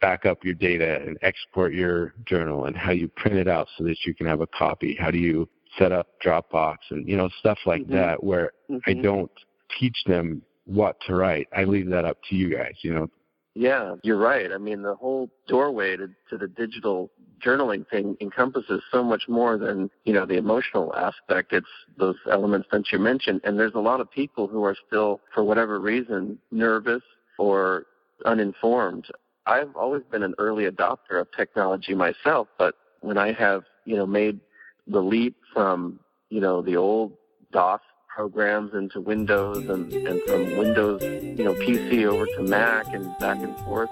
back 0.01 0.25
up 0.25 0.45
your 0.45 0.53
data 0.53 1.01
and 1.05 1.17
export 1.21 1.73
your 1.73 2.13
journal 2.25 2.65
and 2.65 2.75
how 2.77 2.91
you 2.91 3.07
print 3.07 3.37
it 3.37 3.47
out 3.47 3.67
so 3.77 3.83
that 3.83 3.97
you 4.05 4.13
can 4.13 4.27
have 4.27 4.41
a 4.41 4.47
copy? 4.47 4.95
How 4.99 5.09
do 5.11 5.17
you 5.17 5.49
set 5.77 5.91
up 5.91 6.07
Dropbox 6.23 6.77
and, 6.91 7.07
you 7.09 7.17
know, 7.17 7.27
stuff 7.39 7.57
like 7.65 7.81
Mhm. 7.81 7.91
that 7.91 8.23
where 8.23 8.51
I 8.87 8.93
Mhm. 8.93 9.03
don't 9.03 9.31
teach 9.79 9.97
them 10.05 10.41
what 10.65 10.99
to 11.01 11.15
write. 11.15 11.47
I 11.55 11.63
leave 11.63 11.89
that 11.89 12.05
up 12.05 12.17
to 12.29 12.35
you 12.35 12.55
guys, 12.55 12.75
you 12.81 12.93
know. 12.93 13.09
Yeah, 13.55 13.95
you're 14.03 14.17
right. 14.17 14.51
I 14.51 14.57
mean, 14.57 14.81
the 14.81 14.95
whole 14.95 15.29
doorway 15.47 15.95
to, 15.95 16.09
to 16.29 16.37
the 16.37 16.47
digital 16.47 17.09
journaling 17.43 17.87
thing 17.87 18.17
encompasses 18.19 18.81
so 18.91 19.01
much 19.01 19.23
more 19.29 19.57
than, 19.57 19.89
you 20.03 20.11
know, 20.11 20.25
the 20.25 20.35
emotional 20.35 20.93
aspect. 20.93 21.53
It's 21.53 21.65
those 21.97 22.17
elements 22.29 22.67
that 22.73 22.91
you 22.91 22.99
mentioned. 22.99 23.41
And 23.45 23.57
there's 23.57 23.73
a 23.73 23.79
lot 23.79 24.01
of 24.01 24.11
people 24.11 24.47
who 24.47 24.65
are 24.65 24.75
still, 24.85 25.21
for 25.33 25.43
whatever 25.45 25.79
reason, 25.79 26.37
nervous 26.51 27.01
or 27.39 27.85
uninformed. 28.25 29.05
I've 29.45 29.73
always 29.77 30.03
been 30.11 30.23
an 30.23 30.35
early 30.37 30.65
adopter 30.65 31.21
of 31.21 31.27
technology 31.35 31.93
myself, 31.93 32.49
but 32.57 32.75
when 32.99 33.17
I 33.17 33.31
have, 33.33 33.63
you 33.85 33.95
know, 33.95 34.05
made 34.05 34.39
the 34.87 34.99
leap 34.99 35.37
from, 35.53 35.99
you 36.29 36.41
know, 36.41 36.61
the 36.61 36.75
old 36.75 37.13
DOS 37.53 37.81
programs 38.15 38.73
into 38.73 39.01
Windows 39.01 39.67
and, 39.67 39.91
and 39.91 40.21
from 40.23 40.57
Windows, 40.57 41.01
you 41.03 41.43
know, 41.43 41.53
PC 41.53 42.05
over 42.05 42.25
to 42.25 42.43
Mac 42.43 42.87
and 42.93 43.05
back 43.19 43.37
and 43.39 43.55
forth. 43.65 43.89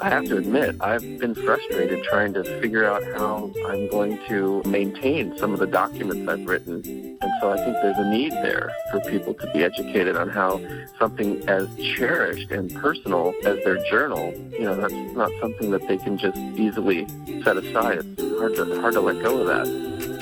I 0.00 0.08
have 0.08 0.26
to 0.26 0.36
admit, 0.36 0.76
I've 0.80 1.02
been 1.18 1.34
frustrated 1.34 2.04
trying 2.04 2.32
to 2.34 2.44
figure 2.60 2.84
out 2.84 3.02
how 3.16 3.50
I'm 3.66 3.88
going 3.88 4.20
to 4.28 4.62
maintain 4.64 5.36
some 5.38 5.52
of 5.52 5.58
the 5.58 5.66
documents 5.66 6.28
I've 6.28 6.46
written. 6.46 6.84
And 7.20 7.32
so 7.40 7.50
I 7.50 7.56
think 7.56 7.76
there's 7.82 7.98
a 7.98 8.08
need 8.08 8.32
there 8.32 8.70
for 8.92 9.00
people 9.00 9.34
to 9.34 9.52
be 9.52 9.64
educated 9.64 10.16
on 10.16 10.28
how 10.28 10.60
something 11.00 11.46
as 11.48 11.66
cherished 11.96 12.52
and 12.52 12.72
personal 12.76 13.34
as 13.44 13.58
their 13.64 13.82
journal, 13.90 14.32
you 14.52 14.62
know, 14.62 14.76
that's 14.76 14.94
not 15.16 15.32
something 15.40 15.72
that 15.72 15.86
they 15.88 15.98
can 15.98 16.16
just 16.16 16.38
easily 16.38 17.08
set 17.42 17.56
aside. 17.56 18.04
It's 18.18 18.38
hard 18.38 18.54
to, 18.54 18.80
hard 18.80 18.94
to 18.94 19.00
let 19.00 19.20
go 19.20 19.40
of 19.40 19.46
that. 19.48 19.66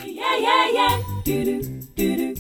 Yeah, 0.07 0.39
yeah, 0.39 0.71
yeah. 1.27 2.32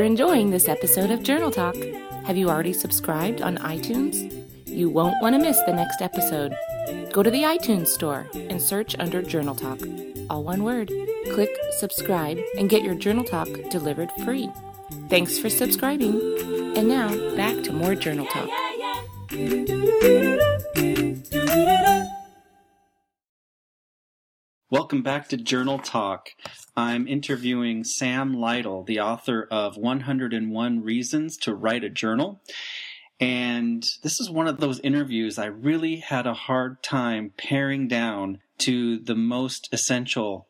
You're 0.00 0.06
enjoying 0.06 0.48
this 0.48 0.66
episode 0.66 1.10
of 1.10 1.22
Journal 1.22 1.50
Talk. 1.50 1.76
Have 2.24 2.38
you 2.38 2.48
already 2.48 2.72
subscribed 2.72 3.42
on 3.42 3.58
iTunes? 3.58 4.32
You 4.66 4.88
won't 4.88 5.20
want 5.20 5.34
to 5.34 5.38
miss 5.38 5.60
the 5.66 5.74
next 5.74 6.00
episode. 6.00 6.56
Go 7.12 7.22
to 7.22 7.30
the 7.30 7.42
iTunes 7.42 7.88
store 7.88 8.26
and 8.32 8.62
search 8.62 8.96
under 8.98 9.20
Journal 9.20 9.54
Talk. 9.54 9.78
All 10.30 10.42
one 10.42 10.64
word. 10.64 10.90
Click 11.34 11.54
subscribe 11.72 12.38
and 12.56 12.70
get 12.70 12.82
your 12.82 12.94
Journal 12.94 13.24
Talk 13.24 13.50
delivered 13.68 14.10
free. 14.24 14.48
Thanks 15.10 15.38
for 15.38 15.50
subscribing. 15.50 16.14
And 16.78 16.88
now, 16.88 17.08
back 17.36 17.62
to 17.64 17.72
more 17.74 17.94
Journal 17.94 18.24
Talk. 18.24 18.48
Welcome 24.72 25.02
back 25.02 25.26
to 25.30 25.36
Journal 25.36 25.80
Talk. 25.80 26.28
I'm 26.76 27.08
interviewing 27.08 27.82
Sam 27.82 28.34
Lytle, 28.34 28.84
the 28.84 29.00
author 29.00 29.48
of 29.50 29.76
101 29.76 30.84
Reasons 30.84 31.36
to 31.38 31.56
Write 31.56 31.82
a 31.82 31.88
Journal. 31.90 32.40
And 33.18 33.84
this 34.04 34.20
is 34.20 34.30
one 34.30 34.46
of 34.46 34.60
those 34.60 34.78
interviews 34.78 35.40
I 35.40 35.46
really 35.46 35.96
had 35.96 36.24
a 36.24 36.34
hard 36.34 36.84
time 36.84 37.32
paring 37.36 37.88
down 37.88 38.42
to 38.58 39.00
the 39.00 39.16
most 39.16 39.68
essential 39.72 40.46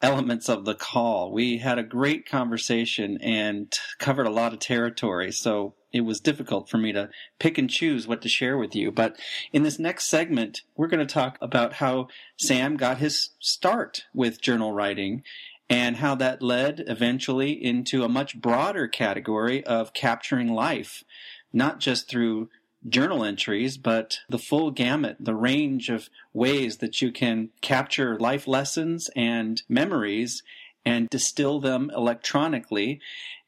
elements 0.00 0.48
of 0.48 0.64
the 0.64 0.76
call. 0.76 1.32
We 1.32 1.58
had 1.58 1.76
a 1.76 1.82
great 1.82 2.28
conversation 2.28 3.18
and 3.20 3.76
covered 3.98 4.28
a 4.28 4.30
lot 4.30 4.52
of 4.52 4.60
territory. 4.60 5.32
So 5.32 5.74
it 5.94 6.00
was 6.00 6.18
difficult 6.18 6.68
for 6.68 6.76
me 6.76 6.92
to 6.92 7.08
pick 7.38 7.56
and 7.56 7.70
choose 7.70 8.08
what 8.08 8.20
to 8.20 8.28
share 8.28 8.58
with 8.58 8.74
you. 8.74 8.90
But 8.90 9.16
in 9.52 9.62
this 9.62 9.78
next 9.78 10.08
segment, 10.08 10.62
we're 10.76 10.88
going 10.88 11.06
to 11.06 11.14
talk 11.14 11.38
about 11.40 11.74
how 11.74 12.08
Sam 12.36 12.76
got 12.76 12.98
his 12.98 13.30
start 13.38 14.04
with 14.12 14.42
journal 14.42 14.72
writing 14.72 15.22
and 15.70 15.98
how 15.98 16.16
that 16.16 16.42
led 16.42 16.82
eventually 16.88 17.52
into 17.52 18.02
a 18.02 18.08
much 18.08 18.40
broader 18.40 18.88
category 18.88 19.64
of 19.64 19.94
capturing 19.94 20.48
life, 20.48 21.04
not 21.52 21.78
just 21.78 22.08
through 22.08 22.48
journal 22.88 23.24
entries, 23.24 23.78
but 23.78 24.18
the 24.28 24.38
full 24.38 24.72
gamut, 24.72 25.16
the 25.20 25.36
range 25.36 25.90
of 25.90 26.10
ways 26.32 26.78
that 26.78 27.00
you 27.00 27.12
can 27.12 27.50
capture 27.60 28.18
life 28.18 28.48
lessons 28.48 29.08
and 29.14 29.62
memories 29.68 30.42
and 30.84 31.08
distill 31.08 31.60
them 31.60 31.88
electronically 31.94 33.00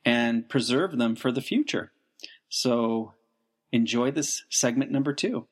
and 0.04 0.48
preserve 0.48 0.96
them 0.96 1.16
for 1.16 1.32
the 1.32 1.42
future. 1.42 1.90
So 2.56 3.12
enjoy 3.70 4.12
this 4.12 4.44
segment 4.48 4.90
number 4.90 5.12
two. 5.12 5.46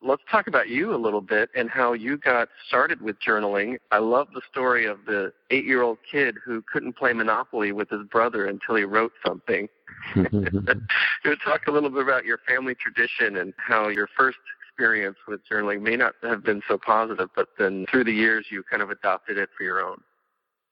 Let's 0.00 0.22
talk 0.30 0.46
about 0.46 0.68
you 0.68 0.94
a 0.94 0.96
little 0.96 1.20
bit 1.20 1.50
and 1.56 1.68
how 1.68 1.92
you 1.92 2.16
got 2.16 2.48
started 2.68 3.00
with 3.00 3.18
journaling. 3.18 3.78
I 3.90 3.98
love 3.98 4.28
the 4.32 4.42
story 4.48 4.86
of 4.86 5.04
the 5.04 5.32
eight 5.50 5.64
year 5.64 5.82
old 5.82 5.98
kid 6.08 6.36
who 6.44 6.62
couldn't 6.72 6.92
play 6.92 7.12
Monopoly 7.12 7.72
with 7.72 7.90
his 7.90 8.04
brother 8.12 8.46
until 8.46 8.76
he 8.76 8.84
wrote 8.84 9.12
something. 9.26 9.68
you 10.14 11.36
talk 11.44 11.66
a 11.66 11.72
little 11.72 11.90
bit 11.90 12.02
about 12.02 12.24
your 12.24 12.38
family 12.46 12.76
tradition 12.76 13.38
and 13.38 13.54
how 13.56 13.88
your 13.88 14.08
first 14.16 14.38
experience 14.68 15.16
with 15.26 15.40
journaling 15.50 15.82
may 15.82 15.96
not 15.96 16.14
have 16.22 16.44
been 16.44 16.62
so 16.68 16.78
positive, 16.78 17.28
but 17.34 17.48
then 17.58 17.86
through 17.90 18.04
the 18.04 18.12
years 18.12 18.46
you 18.50 18.62
kind 18.70 18.82
of 18.82 18.90
adopted 18.90 19.36
it 19.36 19.48
for 19.58 19.64
your 19.64 19.84
own. 19.84 20.00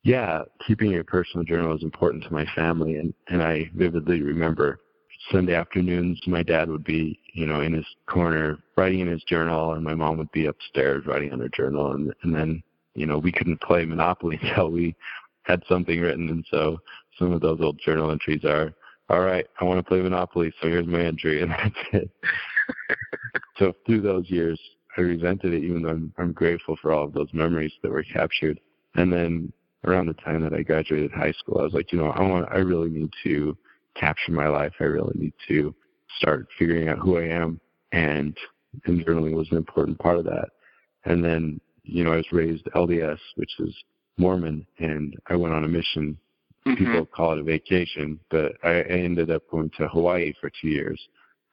Yeah, 0.03 0.43
keeping 0.67 0.97
a 0.97 1.05
personal 1.05 1.45
journal 1.45 1.77
is 1.77 1.83
important 1.83 2.25
to 2.25 2.33
my 2.33 2.47
family, 2.55 2.97
and 2.97 3.13
and 3.29 3.43
I 3.43 3.71
vividly 3.75 4.23
remember 4.23 4.81
Sunday 5.31 5.55
afternoons 5.55 6.21
my 6.27 6.43
dad 6.43 6.71
would 6.71 6.85
be, 6.85 7.21
you 7.35 7.47
know, 7.47 7.61
in 7.61 7.75
his 7.75 7.87
corner 8.07 8.59
writing 8.77 9.01
in 9.01 9.09
his 9.09 9.23
journal, 9.25 9.75
and 9.75 9.85
my 9.85 9.95
mom 9.95 10.17
would 10.17 10.33
be 10.33 10.47
upstairs 10.47 11.05
writing 11.07 11.33
on 11.33 11.41
her 11.41 11.51
journal, 11.51 11.93
and 11.93 12.15
and 12.23 12.35
then 12.35 12.63
you 12.95 13.05
know 13.05 13.19
we 13.19 13.31
couldn't 13.33 13.61
play 13.61 13.85
Monopoly 13.85 14.39
until 14.43 14.71
we 14.71 14.97
had 15.43 15.63
something 15.69 16.01
written, 16.01 16.31
and 16.31 16.47
so 16.51 16.79
some 17.19 17.33
of 17.33 17.43
those 17.43 17.61
old 17.61 17.79
journal 17.85 18.11
entries 18.11 18.45
are, 18.45 18.73
all 19.11 19.21
right, 19.21 19.47
I 19.61 19.65
want 19.65 19.79
to 19.79 19.83
play 19.83 20.01
Monopoly, 20.01 20.53
so 20.61 20.69
here's 20.69 20.87
my 20.87 21.03
entry, 21.03 21.43
and 21.43 21.51
that's 21.51 21.75
it. 21.93 22.11
so 23.59 23.75
through 23.85 24.01
those 24.01 24.31
years, 24.31 24.59
I 24.97 25.03
resented 25.03 25.53
it, 25.53 25.63
even 25.63 25.83
though 25.83 25.91
I'm, 25.91 26.15
I'm 26.17 26.33
grateful 26.33 26.77
for 26.81 26.93
all 26.93 27.05
of 27.05 27.13
those 27.13 27.29
memories 27.35 27.73
that 27.83 27.91
were 27.91 28.03
captured. 28.03 28.59
And 28.95 29.13
then 29.13 29.53
around 29.85 30.07
the 30.07 30.15
time 30.15 30.43
that 30.43 30.53
I 30.53 30.63
graduated 30.63 31.13
high 31.13 31.33
school, 31.33 31.59
I 31.61 31.65
was 31.65 31.73
like, 31.73 31.93
you 31.93 31.99
know, 31.99 32.11
I 32.11 32.23
want, 32.23 32.49
I 32.51 32.59
really 32.59 32.91
need 32.91 33.11
to 33.25 33.57
capture 33.95 34.33
my 34.33 34.49
life. 34.49 34.73
I 34.81 34.85
really 34.85 35.15
need 35.17 35.33
to 35.49 35.75
start 36.19 36.47
figuring 36.59 36.89
out 36.89 36.99
who 36.99 37.19
I 37.19 37.25
am, 37.25 37.61
and, 37.93 38.37
and 38.85 39.05
journaling 39.05 39.35
was 39.35 39.49
an 39.51 39.57
important 39.57 39.99
part 39.99 40.19
of 40.19 40.25
that. 40.25 40.49
And 41.05 41.25
then, 41.25 41.61
you 41.83 42.05
know, 42.05 42.13
I 42.13 42.17
was 42.17 42.33
raised 42.33 42.65
LDS, 42.75 43.19
which 43.37 43.51
is 43.61 43.75
Mormon, 44.17 44.67
and 44.79 45.17
I 45.29 45.37
went 45.37 45.55
on 45.55 45.65
a 45.65 45.69
mission. 45.69 46.19
Mm-hmm. 46.67 46.85
People 46.85 47.07
call 47.07 47.33
it 47.33 47.39
a 47.39 47.43
vacation, 47.43 48.21
but 48.31 48.53
I, 48.63 48.81
I 48.81 48.83
ended 48.83 49.31
up 49.31 49.43
going 49.51 49.71
to 49.79 49.89
Hawaii 49.89 50.35
for 50.41 50.51
two 50.61 50.69
years 50.69 51.01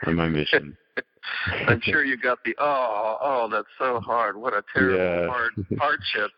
on 0.06 0.16
my 0.16 0.28
mission. 0.28 0.76
I'm 1.68 1.82
sure 1.82 2.04
you 2.04 2.18
got 2.18 2.40
the 2.46 2.56
oh 2.60 3.18
oh 3.22 3.50
that's 3.52 3.68
so 3.78 4.00
hard. 4.00 4.38
What 4.38 4.54
a 4.54 4.64
terrible 4.74 4.98
Yeah. 4.98 5.28
hard 5.28 5.52
hardship. 5.80 6.32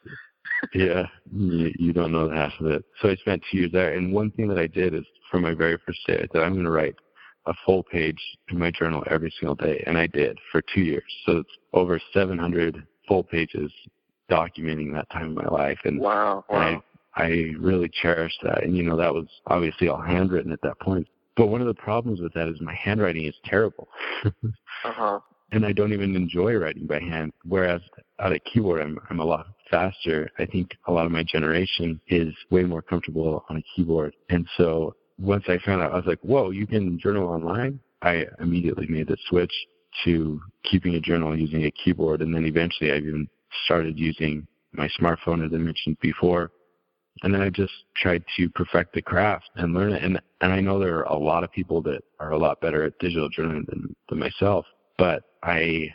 Yeah, 0.74 1.06
you, 1.32 1.94
don't 1.94 2.12
know 2.12 2.28
the 2.28 2.36
half 2.36 2.54
of 2.60 2.68
it. 2.68 2.84
So 3.02 3.10
I 3.10 3.16
spent 3.16 3.44
two 3.52 3.58
years 3.58 3.72
there, 3.72 3.94
and 3.94 4.14
one 4.14 4.32
thing 4.32 4.48
that 4.50 4.60
I 4.60 4.68
did 4.68 4.94
is 4.94 5.04
for 5.30 5.40
my 5.40 5.54
very 5.54 5.78
first 5.86 6.00
day, 6.08 6.18
I 6.18 6.28
said 6.32 6.44
I'm 6.44 6.54
going 6.54 6.66
to 6.66 6.72
write 6.72 6.96
a 7.46 7.54
full 7.66 7.84
page 7.84 8.20
in 8.50 8.60
my 8.60 8.72
journal 8.72 9.04
every 9.10 9.34
single 9.40 9.56
day, 9.56 9.84
and 9.88 9.98
I 9.98 10.08
did 10.08 10.38
for 10.52 10.62
two 10.74 10.82
years. 10.82 11.04
So 11.26 11.38
it's 11.38 11.50
over 11.74 12.00
700 12.14 12.86
full 13.08 13.24
pages 13.24 13.72
documenting 14.30 14.94
that 14.94 15.10
time 15.12 15.38
of 15.38 15.44
my 15.44 15.50
life, 15.50 15.80
and 15.86 16.00
Wow. 16.00 16.46
Wow. 16.50 16.84
I, 17.16 17.24
I 17.24 17.28
really 17.60 17.90
cherished 18.02 18.40
that. 18.44 18.64
And 18.64 18.76
you 18.76 18.84
know, 18.84 18.98
that 18.98 19.14
was 19.14 19.28
obviously 19.48 19.88
all 19.88 20.02
handwritten 20.02 20.52
at 20.52 20.62
that 20.62 20.80
point. 20.80 21.08
But 21.36 21.48
one 21.48 21.62
of 21.62 21.68
the 21.68 21.74
problems 21.74 22.20
with 22.22 22.34
that 22.34 22.48
is 22.48 22.60
my 22.62 22.76
handwriting 22.76 23.26
is 23.26 23.36
terrible. 23.46 23.88
Uh 24.26 24.32
huh. 24.84 25.20
and 25.52 25.66
I 25.66 25.72
don't 25.72 25.94
even 25.94 26.16
enjoy 26.16 26.56
writing 26.56 26.86
by 26.86 27.00
hand. 27.00 27.34
Whereas 27.46 27.82
at 28.20 28.32
a 28.32 28.40
keyboard, 28.40 28.82
I'm 28.82 29.00
I'm 29.10 29.20
a 29.20 29.26
lot 29.26 29.48
faster. 29.70 30.30
I 30.40 30.46
think 30.46 30.72
a 30.88 30.92
lot 30.92 31.06
of 31.06 31.12
my 31.12 31.24
generation 31.24 32.00
is 32.08 32.34
way 32.50 32.64
more 32.64 32.82
comfortable 32.82 33.46
on 33.50 33.58
a 33.58 33.64
keyboard. 33.76 34.16
And 34.30 34.48
so 34.58 34.96
once 35.18 35.44
I 35.48 35.58
found 35.60 35.82
out, 35.82 35.92
I 35.92 35.96
was 35.96 36.06
like, 36.06 36.20
whoa, 36.22 36.52
you 36.52 36.66
can 36.66 37.00
journal 37.00 37.28
online. 37.28 37.80
I 38.02 38.26
immediately 38.40 38.88
made 38.88 39.08
the 39.08 39.18
switch 39.28 39.54
to 40.06 40.40
keeping 40.64 40.96
a 40.96 41.00
journal 41.00 41.38
using 41.38 41.66
a 41.66 41.72
keyboard, 41.72 42.22
and 42.22 42.34
then 42.34 42.46
eventually 42.46 42.92
I 42.92 42.98
even 42.98 43.28
started 43.66 43.98
using 43.98 44.48
my 44.72 44.88
smartphone, 45.00 45.46
as 45.46 45.52
I 45.54 45.58
mentioned 45.58 45.98
before. 46.00 46.52
And 47.24 47.34
then 47.34 47.42
I 47.42 47.50
just 47.50 47.74
tried 47.98 48.24
to 48.38 48.50
perfect 48.50 48.94
the 48.94 49.02
craft 49.02 49.50
and 49.56 49.74
learn 49.74 49.92
it. 49.92 50.04
And 50.04 50.22
and 50.42 50.54
I 50.54 50.62
know 50.62 50.80
there 50.80 51.00
are 51.00 51.04
a 51.04 51.18
lot 51.18 51.44
of 51.44 51.52
people 51.52 51.82
that 51.82 52.02
are 52.20 52.32
a 52.32 52.38
lot 52.38 52.62
better 52.62 52.84
at 52.86 52.98
digital 53.00 53.30
journaling 53.30 53.66
than, 53.66 53.94
than 54.08 54.20
myself. 54.20 54.66
But 54.98 55.24
I 55.44 55.94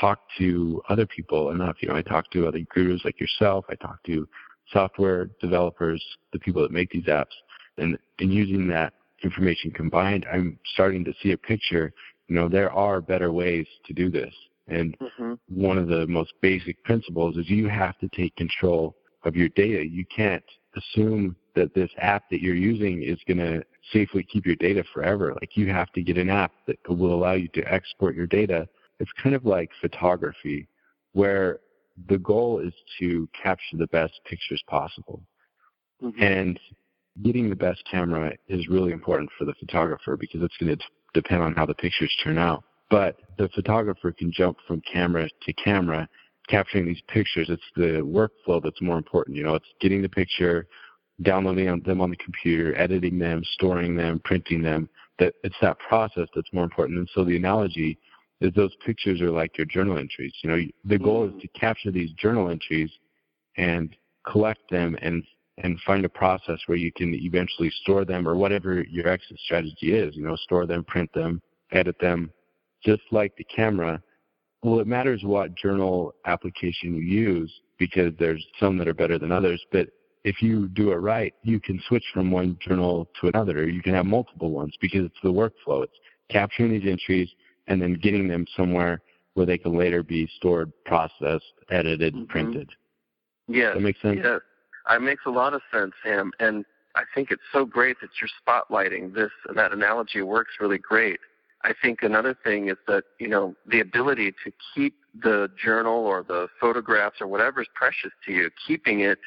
talk 0.00 0.18
to 0.38 0.82
other 0.88 1.06
people 1.06 1.50
enough. 1.50 1.76
You 1.80 1.88
know, 1.88 1.96
I 1.96 2.02
talk 2.02 2.30
to 2.32 2.46
other 2.46 2.60
gurus 2.74 3.02
like 3.04 3.20
yourself. 3.20 3.64
I 3.68 3.74
talk 3.76 4.02
to 4.04 4.28
software 4.72 5.30
developers, 5.40 6.02
the 6.32 6.38
people 6.38 6.62
that 6.62 6.72
make 6.72 6.90
these 6.90 7.06
apps, 7.06 7.34
and 7.78 7.98
in 8.18 8.30
using 8.30 8.66
that 8.68 8.94
information 9.22 9.70
combined, 9.70 10.26
I'm 10.32 10.58
starting 10.74 11.04
to 11.04 11.12
see 11.22 11.32
a 11.32 11.38
picture. 11.38 11.92
You 12.28 12.34
know, 12.34 12.48
there 12.48 12.72
are 12.72 13.00
better 13.00 13.32
ways 13.32 13.66
to 13.86 13.92
do 13.92 14.10
this. 14.10 14.34
And 14.68 14.96
hmm 15.16 15.34
one 15.48 15.78
of 15.78 15.86
the 15.86 16.06
most 16.08 16.32
basic 16.40 16.82
principles 16.82 17.36
is 17.36 17.48
you 17.48 17.68
have 17.68 17.96
to 17.98 18.08
take 18.08 18.34
control 18.34 18.96
of 19.24 19.36
your 19.36 19.48
data. 19.50 19.86
You 19.86 20.04
can't 20.06 20.42
assume 20.76 21.36
that 21.54 21.72
this 21.74 21.90
app 21.98 22.28
that 22.30 22.42
you're 22.42 22.54
using 22.54 23.02
is 23.02 23.18
going 23.26 23.38
to 23.38 23.62
safely 23.92 24.24
keep 24.24 24.44
your 24.44 24.56
data 24.56 24.84
forever. 24.92 25.34
Like 25.40 25.56
you 25.56 25.68
have 25.72 25.92
to 25.92 26.02
get 26.02 26.18
an 26.18 26.30
app 26.30 26.52
that 26.66 26.78
will 26.88 27.14
allow 27.14 27.32
you 27.32 27.48
to 27.54 27.72
export 27.72 28.16
your 28.16 28.26
data. 28.26 28.68
It's 29.00 29.10
kind 29.22 29.34
of 29.34 29.44
like 29.44 29.70
photography 29.80 30.68
where 31.12 31.60
the 32.08 32.18
goal 32.18 32.60
is 32.60 32.74
to 32.98 33.28
capture 33.40 33.76
the 33.76 33.86
best 33.88 34.14
pictures 34.24 34.62
possible. 34.68 35.22
hmm 36.00 36.10
And 36.20 36.60
getting 37.22 37.48
the 37.48 37.56
best 37.56 37.82
camera 37.90 38.32
is 38.48 38.68
really 38.68 38.92
important 38.92 39.30
for 39.38 39.44
the 39.44 39.54
photographer 39.54 40.16
because 40.16 40.42
it's 40.42 40.56
going 40.58 40.76
to 40.76 40.84
depend 41.14 41.42
on 41.42 41.54
how 41.54 41.64
the 41.64 41.74
pictures 41.74 42.14
turn 42.22 42.38
out. 42.38 42.62
But 42.90 43.16
the 43.38 43.48
photographer 43.54 44.12
can 44.12 44.30
jump 44.30 44.58
from 44.66 44.80
camera 44.82 45.28
to 45.42 45.52
camera, 45.54 46.08
capturing 46.48 46.86
these 46.86 47.00
pictures. 47.08 47.48
It's 47.48 47.62
the 47.74 48.02
workflow 48.02 48.62
that's 48.62 48.80
more 48.82 48.98
important. 48.98 49.36
You 49.36 49.44
know, 49.44 49.54
it's 49.54 49.72
getting 49.80 50.02
the 50.02 50.08
picture, 50.08 50.66
downloading 51.22 51.82
them 51.84 52.00
on 52.00 52.10
the 52.10 52.16
computer, 52.16 52.76
editing 52.78 53.18
them, 53.18 53.42
storing 53.54 53.96
them, 53.96 54.20
printing 54.24 54.62
them. 54.62 54.88
That 55.18 55.34
it's 55.42 55.56
that 55.62 55.78
process 55.78 56.28
that's 56.34 56.52
more 56.52 56.64
important. 56.64 56.98
And 56.98 57.08
so 57.14 57.24
the 57.24 57.36
analogy 57.36 57.98
is 58.40 58.52
those 58.54 58.74
pictures 58.84 59.20
are 59.20 59.30
like 59.30 59.56
your 59.56 59.66
journal 59.66 59.98
entries. 59.98 60.32
You 60.42 60.50
know, 60.50 60.62
the 60.84 60.98
goal 60.98 61.26
is 61.26 61.32
mm. 61.32 61.40
to 61.40 61.48
capture 61.48 61.90
these 61.90 62.12
journal 62.12 62.50
entries 62.50 62.90
and 63.56 63.94
collect 64.26 64.70
them 64.70 64.96
and 65.00 65.22
and 65.58 65.80
find 65.86 66.04
a 66.04 66.08
process 66.08 66.58
where 66.66 66.76
you 66.76 66.92
can 66.92 67.14
eventually 67.14 67.70
store 67.82 68.04
them 68.04 68.28
or 68.28 68.36
whatever 68.36 68.82
your 68.82 69.08
exit 69.08 69.38
strategy 69.38 69.94
is, 69.94 70.14
you 70.14 70.22
know, 70.22 70.36
store 70.36 70.66
them, 70.66 70.84
print 70.84 71.10
them, 71.14 71.40
edit 71.72 71.96
them, 71.98 72.30
just 72.84 73.00
like 73.10 73.34
the 73.36 73.44
camera. 73.44 74.02
Well, 74.62 74.80
it 74.80 74.86
matters 74.86 75.22
what 75.24 75.54
journal 75.54 76.14
application 76.26 76.94
you 76.94 77.00
use 77.00 77.50
because 77.78 78.12
there's 78.18 78.44
some 78.60 78.76
that 78.76 78.86
are 78.86 78.92
better 78.92 79.18
than 79.18 79.32
others, 79.32 79.64
but 79.72 79.88
if 80.24 80.42
you 80.42 80.68
do 80.68 80.90
it 80.90 80.96
right, 80.96 81.32
you 81.42 81.60
can 81.60 81.80
switch 81.88 82.04
from 82.12 82.30
one 82.30 82.58
journal 82.60 83.08
to 83.20 83.28
another, 83.28 83.60
or 83.60 83.68
you 83.68 83.80
can 83.80 83.94
have 83.94 84.04
multiple 84.04 84.50
ones 84.50 84.74
because 84.80 85.04
it's 85.04 85.20
the 85.22 85.32
workflow. 85.32 85.84
It's 85.84 85.92
capturing 86.28 86.72
these 86.72 86.90
entries 86.90 87.30
and 87.66 87.80
then 87.80 87.94
getting 87.94 88.28
them 88.28 88.46
somewhere 88.56 89.00
where 89.34 89.46
they 89.46 89.58
can 89.58 89.76
later 89.76 90.02
be 90.02 90.26
stored, 90.36 90.72
processed, 90.84 91.52
edited, 91.70 92.14
Mhm. 92.14 92.28
printed. 92.28 92.70
Yes. 93.48 93.74
That 93.74 93.80
makes 93.80 94.00
sense? 94.00 94.18
Yes. 94.22 94.40
It 94.90 95.02
makes 95.02 95.26
a 95.26 95.30
lot 95.30 95.52
of 95.52 95.62
sense, 95.70 95.94
Sam. 96.02 96.32
And 96.40 96.64
I 96.94 97.04
think 97.14 97.30
it's 97.30 97.42
so 97.52 97.64
great 97.64 98.00
that 98.00 98.10
you're 98.20 98.30
spotlighting 98.46 99.12
this. 99.12 99.32
and 99.48 99.56
That 99.56 99.72
analogy 99.72 100.22
works 100.22 100.52
really 100.60 100.78
great. 100.78 101.20
I 101.62 101.72
think 101.82 102.02
another 102.02 102.34
thing 102.34 102.68
is 102.68 102.76
that, 102.86 103.04
you 103.18 103.28
know, 103.28 103.54
the 103.66 103.80
ability 103.80 104.32
to 104.44 104.52
keep 104.74 104.94
the 105.14 105.50
journal 105.56 106.06
or 106.06 106.22
the 106.22 106.48
photographs 106.60 107.20
or 107.20 107.26
whatever 107.26 107.60
is 107.60 107.68
precious 107.74 108.12
to 108.24 108.32
you, 108.32 108.50
keeping 108.66 109.00
it 109.00 109.18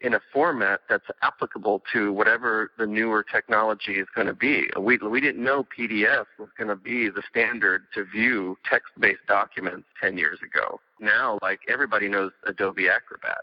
in 0.00 0.14
a 0.14 0.20
format 0.32 0.80
that's 0.88 1.06
applicable 1.22 1.82
to 1.92 2.12
whatever 2.12 2.70
the 2.78 2.86
newer 2.86 3.22
technology 3.24 3.94
is 3.94 4.06
going 4.14 4.26
to 4.26 4.34
be. 4.34 4.68
We, 4.78 4.98
we 4.98 5.20
didn't 5.20 5.42
know 5.42 5.66
PDF 5.76 6.26
was 6.38 6.48
going 6.58 6.68
to 6.68 6.76
be 6.76 7.08
the 7.08 7.22
standard 7.30 7.84
to 7.94 8.04
view 8.04 8.58
text-based 8.68 9.26
documents 9.26 9.86
10 10.00 10.18
years 10.18 10.38
ago. 10.42 10.80
Now, 11.00 11.38
like 11.40 11.60
everybody 11.68 12.08
knows 12.08 12.32
Adobe 12.46 12.88
Acrobat. 12.88 13.40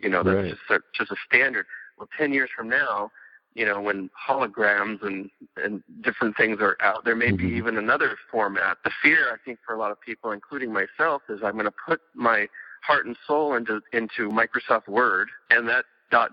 You 0.00 0.08
know, 0.08 0.22
that's 0.24 0.36
Right. 0.36 0.50
just 0.50 0.62
a, 0.70 0.80
just 0.92 1.12
a 1.12 1.16
standard. 1.26 1.66
Well, 1.96 2.08
10 2.18 2.32
years 2.32 2.50
from 2.54 2.68
now, 2.68 3.12
you 3.54 3.64
know, 3.64 3.80
when 3.80 4.10
holograms 4.28 5.00
and, 5.06 5.30
and 5.56 5.80
different 6.00 6.36
things 6.36 6.58
are 6.60 6.76
out, 6.80 7.04
there 7.04 7.14
may 7.14 7.30
be 7.30 7.44
Mhm. 7.44 7.56
even 7.56 7.78
another 7.78 8.16
format. 8.28 8.78
The 8.82 8.90
fear, 9.00 9.32
I 9.32 9.36
think, 9.44 9.60
for 9.64 9.74
a 9.74 9.78
lot 9.78 9.92
of 9.92 10.00
people, 10.00 10.32
including 10.32 10.72
myself, 10.72 11.22
is 11.28 11.40
I'm 11.44 11.52
going 11.52 11.66
to 11.66 11.70
put 11.86 12.00
my 12.14 12.48
heart 12.86 13.06
and 13.06 13.16
soul 13.26 13.54
into 13.54 13.80
into 13.92 14.28
Microsoft 14.30 14.88
Word, 14.88 15.28
and 15.50 15.68
that 15.68 15.84
.doc 16.10 16.30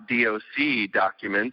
document 0.92 1.52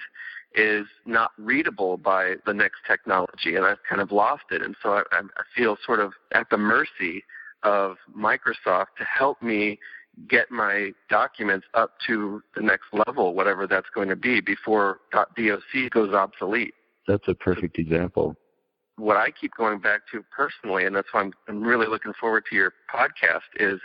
is 0.56 0.86
not 1.06 1.32
readable 1.38 1.98
by 1.98 2.36
the 2.46 2.54
next 2.54 2.78
technology, 2.88 3.56
and 3.56 3.66
I've 3.66 3.84
kind 3.88 4.02
of 4.02 4.12
lost 4.12 4.44
it. 4.52 4.62
And 4.62 4.76
so 4.82 4.94
I, 4.94 5.04
I 5.12 5.22
feel 5.56 5.78
sort 5.86 6.00
of 6.00 6.14
at 6.34 6.50
the 6.50 6.58
mercy 6.58 7.24
of 7.64 7.98
Microsoft 8.18 8.88
to 8.98 9.04
help 9.04 9.42
me 9.42 9.80
get 10.28 10.52
my 10.52 10.92
documents 11.10 11.68
up 11.74 11.94
to 12.08 12.42
the 12.56 12.62
next 12.62 12.88
level, 13.08 13.34
whatever 13.34 13.68
that's 13.68 13.88
going 13.94 14.10
to 14.10 14.16
be, 14.16 14.42
before 14.42 15.00
.doc 15.12 15.30
goes 15.92 16.14
obsolete. 16.14 16.74
That's 17.08 17.28
a 17.28 17.36
perfect 17.36 17.80
example. 17.80 18.36
What 18.98 19.18
I 19.18 19.32
keep 19.32 19.52
going 19.56 19.80
back 19.80 20.02
to 20.12 20.24
personally, 20.36 20.86
and 20.86 20.96
that's 20.96 21.08
why 21.12 21.22
I'm, 21.22 21.34
I'm 21.48 21.64
really 21.64 21.88
looking 21.88 22.14
forward 22.20 22.44
to 22.50 22.56
your 22.56 22.74
podcast, 22.94 23.48
is 23.60 23.80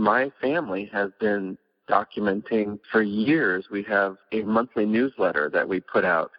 my 0.00 0.32
family 0.40 0.88
has 0.90 1.10
been 1.20 1.58
documenting 1.88 2.78
for 2.90 3.02
years. 3.02 3.66
We 3.70 3.82
have 3.82 4.16
a 4.32 4.42
monthly 4.42 4.86
newsletter 4.86 5.50
that 5.52 5.68
we 5.68 5.80
put 5.80 6.06
out 6.06 6.30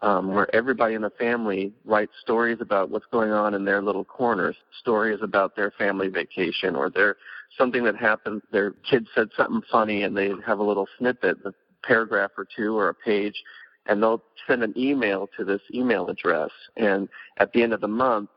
um, 0.00 0.32
where 0.32 0.52
everybody 0.54 0.94
in 0.94 1.02
the 1.02 1.10
family 1.10 1.74
writes 1.84 2.12
stories 2.22 2.58
about 2.62 2.88
what's 2.88 3.04
going 3.12 3.30
on 3.30 3.52
in 3.52 3.66
their 3.66 3.82
little 3.82 4.04
corners, 4.04 4.56
stories 4.80 5.18
about 5.22 5.54
their 5.54 5.72
family 5.72 6.08
vacation 6.08 6.74
or 6.74 6.88
their 6.88 7.16
something 7.58 7.84
that 7.84 7.96
happened. 7.96 8.40
Their 8.50 8.70
kid 8.88 9.06
said 9.14 9.28
something 9.36 9.60
funny, 9.70 10.04
and 10.04 10.16
they 10.16 10.30
have 10.46 10.58
a 10.58 10.64
little 10.64 10.88
snippet, 10.98 11.36
a 11.44 11.52
paragraph 11.84 12.30
or 12.38 12.46
two 12.56 12.78
or 12.78 12.88
a 12.88 12.94
page, 12.94 13.34
and 13.86 14.02
they'll 14.02 14.22
send 14.46 14.62
an 14.62 14.72
email 14.74 15.28
to 15.36 15.44
this 15.44 15.60
email 15.74 16.08
address. 16.08 16.50
And 16.78 17.10
at 17.36 17.52
the 17.52 17.62
end 17.62 17.74
of 17.74 17.82
the 17.82 17.88
month, 17.88 18.30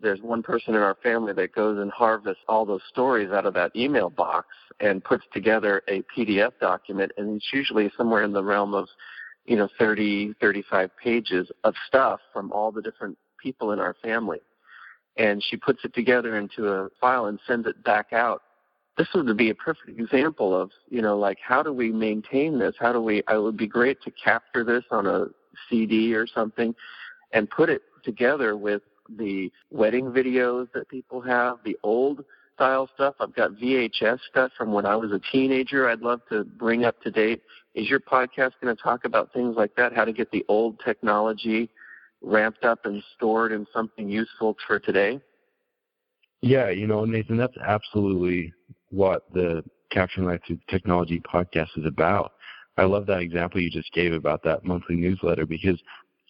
there's 0.00 0.20
one 0.20 0.42
person 0.42 0.74
in 0.74 0.80
our 0.80 0.96
family 1.02 1.32
that 1.32 1.54
goes 1.54 1.78
and 1.78 1.90
harvests 1.90 2.42
all 2.48 2.66
those 2.66 2.82
stories 2.88 3.30
out 3.30 3.46
of 3.46 3.54
that 3.54 3.74
email 3.76 4.10
box 4.10 4.48
and 4.80 5.02
puts 5.04 5.24
together 5.32 5.82
a 5.88 6.02
PDF 6.16 6.52
document, 6.60 7.12
and 7.16 7.36
it's 7.36 7.52
usually 7.52 7.90
somewhere 7.96 8.24
in 8.24 8.32
the 8.32 8.42
realm 8.42 8.74
of 8.74 8.88
you 9.46 9.56
know 9.56 9.68
30 9.78 10.34
35 10.40 10.90
pages 11.02 11.50
of 11.64 11.74
stuff 11.86 12.20
from 12.32 12.50
all 12.52 12.72
the 12.72 12.82
different 12.82 13.16
people 13.40 13.72
in 13.72 13.78
our 13.78 13.94
family. 14.02 14.40
And 15.16 15.42
she 15.42 15.56
puts 15.56 15.84
it 15.84 15.94
together 15.94 16.36
into 16.38 16.68
a 16.68 16.88
file 17.00 17.26
and 17.26 17.38
sends 17.46 17.66
it 17.68 17.82
back 17.84 18.12
out. 18.12 18.42
This 18.98 19.08
would 19.14 19.36
be 19.36 19.50
a 19.50 19.54
perfect 19.54 19.98
example 19.98 20.60
of 20.60 20.70
you 20.88 21.02
know 21.02 21.16
like 21.16 21.38
how 21.46 21.62
do 21.62 21.72
we 21.72 21.90
maintain 21.92 22.58
this? 22.58 22.74
How 22.78 22.92
do 22.92 23.00
we 23.00 23.18
it 23.18 23.42
would 23.42 23.56
be 23.56 23.68
great 23.68 24.02
to 24.02 24.10
capture 24.10 24.64
this 24.64 24.84
on 24.90 25.06
a 25.06 25.26
cd 25.70 26.14
or 26.14 26.26
something 26.26 26.74
and 27.32 27.48
put 27.48 27.68
it 27.68 27.82
together 28.04 28.56
with 28.56 28.82
the 29.08 29.50
wedding 29.70 30.06
videos 30.06 30.68
that 30.72 30.88
people 30.88 31.20
have 31.20 31.58
the 31.64 31.76
old 31.82 32.24
style 32.54 32.88
stuff. 32.94 33.14
I've 33.20 33.34
got 33.34 33.52
vhs 33.52 34.18
stuff 34.30 34.52
from 34.56 34.72
when 34.72 34.86
i 34.86 34.94
was 34.94 35.10
a 35.10 35.20
teenager 35.32 35.88
i'd 35.88 36.02
love 36.02 36.20
to 36.30 36.44
bring 36.44 36.84
up 36.84 37.00
to 37.02 37.10
date. 37.10 37.42
Is 37.74 37.88
your 37.88 38.00
podcast 38.00 38.52
going 38.62 38.74
to 38.74 38.80
talk 38.80 39.04
about 39.04 39.32
things 39.32 39.56
like 39.56 39.74
that? 39.76 39.92
How 39.92 40.04
to 40.04 40.12
get 40.12 40.30
the 40.30 40.44
old 40.48 40.80
technology 40.84 41.68
ramped 42.22 42.64
up 42.64 42.86
and 42.86 43.02
stored 43.16 43.52
in 43.52 43.66
something 43.72 44.08
useful 44.08 44.56
for 44.66 44.78
today? 44.78 45.20
Yeah, 46.40 46.70
you 46.70 46.86
know, 46.86 47.04
Nathan, 47.04 47.36
that's 47.36 47.56
absolutely 47.56 48.52
what 48.90 49.24
the 49.32 49.64
Capturing 49.90 50.26
Life 50.26 50.40
Through 50.46 50.58
Technology 50.68 51.20
podcast 51.20 51.68
is 51.76 51.86
about. 51.86 52.32
I 52.76 52.84
love 52.84 53.06
that 53.06 53.20
example 53.20 53.60
you 53.60 53.70
just 53.70 53.92
gave 53.92 54.12
about 54.12 54.42
that 54.44 54.64
monthly 54.64 54.96
newsletter 54.96 55.46
because 55.46 55.80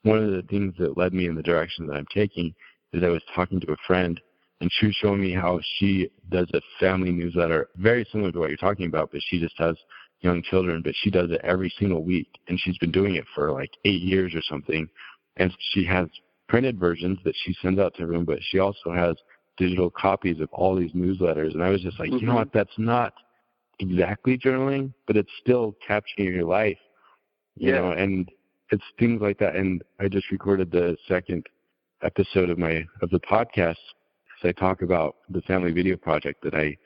one 0.05 0.23
of 0.23 0.31
the 0.31 0.43
things 0.43 0.75
that 0.79 0.97
led 0.97 1.13
me 1.13 1.27
in 1.27 1.35
the 1.35 1.43
direction 1.43 1.87
that 1.87 1.97
I'm 1.97 2.07
taking 2.15 2.55
is 2.93 3.03
I 3.03 3.09
was 3.09 3.23
talking 3.35 3.61
to 3.61 3.73
a 3.73 3.77
friend 3.87 4.21
and 4.61 4.71
she 4.73 4.87
was 4.87 4.95
showing 4.95 5.21
me 5.21 5.33
how 5.33 5.61
she 5.79 6.09
does 6.31 6.49
a 6.55 6.61
family 6.79 7.11
newsletter 7.11 7.69
very 7.77 8.07
similar 8.13 8.31
to 8.33 8.39
what 8.39 8.49
you're 8.49 8.57
talking 8.57 8.87
about, 8.87 9.11
but 9.11 9.21
she 9.29 9.41
just 9.41 9.55
has 9.59 9.77
young 10.21 10.43
children, 10.43 10.81
but 10.83 10.95
she 11.03 11.11
does 11.11 11.31
it 11.31 11.41
every 11.43 11.73
single 11.79 12.05
week 12.05 12.29
and 12.49 12.59
she's 12.61 12.79
been 12.79 12.93
doing 12.93 13.17
it 13.17 13.25
for 13.35 13.53
like 13.53 13.71
eight 13.85 14.03
years 14.03 14.35
or 14.35 14.43
something. 14.49 14.89
And 15.37 15.53
she 15.73 15.85
has 15.87 16.07
printed 16.49 16.79
versions 16.79 17.19
that 17.25 17.35
she 17.45 17.55
sends 17.61 17.81
out 17.81 17.95
to 17.95 18.03
everyone, 18.03 18.25
but 18.25 18.39
she 18.43 18.59
also 18.59 18.93
has 18.93 19.17
digital 19.57 19.91
copies 19.91 20.41
of 20.41 20.49
all 20.53 20.77
these 20.77 20.93
newsletters. 20.93 21.55
And 21.55 21.63
I 21.63 21.71
was 21.71 21.83
just 21.83 21.99
like, 21.99 22.11
you 22.21 22.27
know 22.27 22.35
Mhm. 22.35 22.37
what? 22.37 22.53
That's 22.53 22.79
not 22.79 23.15
exactly 23.81 24.39
journaling, 24.39 24.93
but 25.07 25.17
it's 25.17 25.33
still 25.41 25.77
capturing 25.87 26.33
your 26.33 26.45
life, 26.45 26.79
you 27.57 27.73
Yeah. 27.73 27.81
know, 27.81 27.91
and 27.93 28.31
it's 28.71 28.83
things 28.99 29.21
like 29.21 29.39
that. 29.39 29.57
And 29.57 29.83
I 30.01 30.09
just 30.09 30.31
recorded 30.31 30.71
the 30.71 30.97
second 31.09 31.47
episode 32.03 32.51
of 32.51 32.59
my, 32.59 32.85
of 33.03 33.11
the 33.11 33.21
podcast. 33.21 33.77
So 34.41 34.49
I 34.49 34.53
talk 34.53 34.83
about 34.83 35.17
the 35.29 35.43
family 35.43 35.73
video 35.73 35.97
project 35.97 36.43
that 36.43 36.55
I 36.55 36.77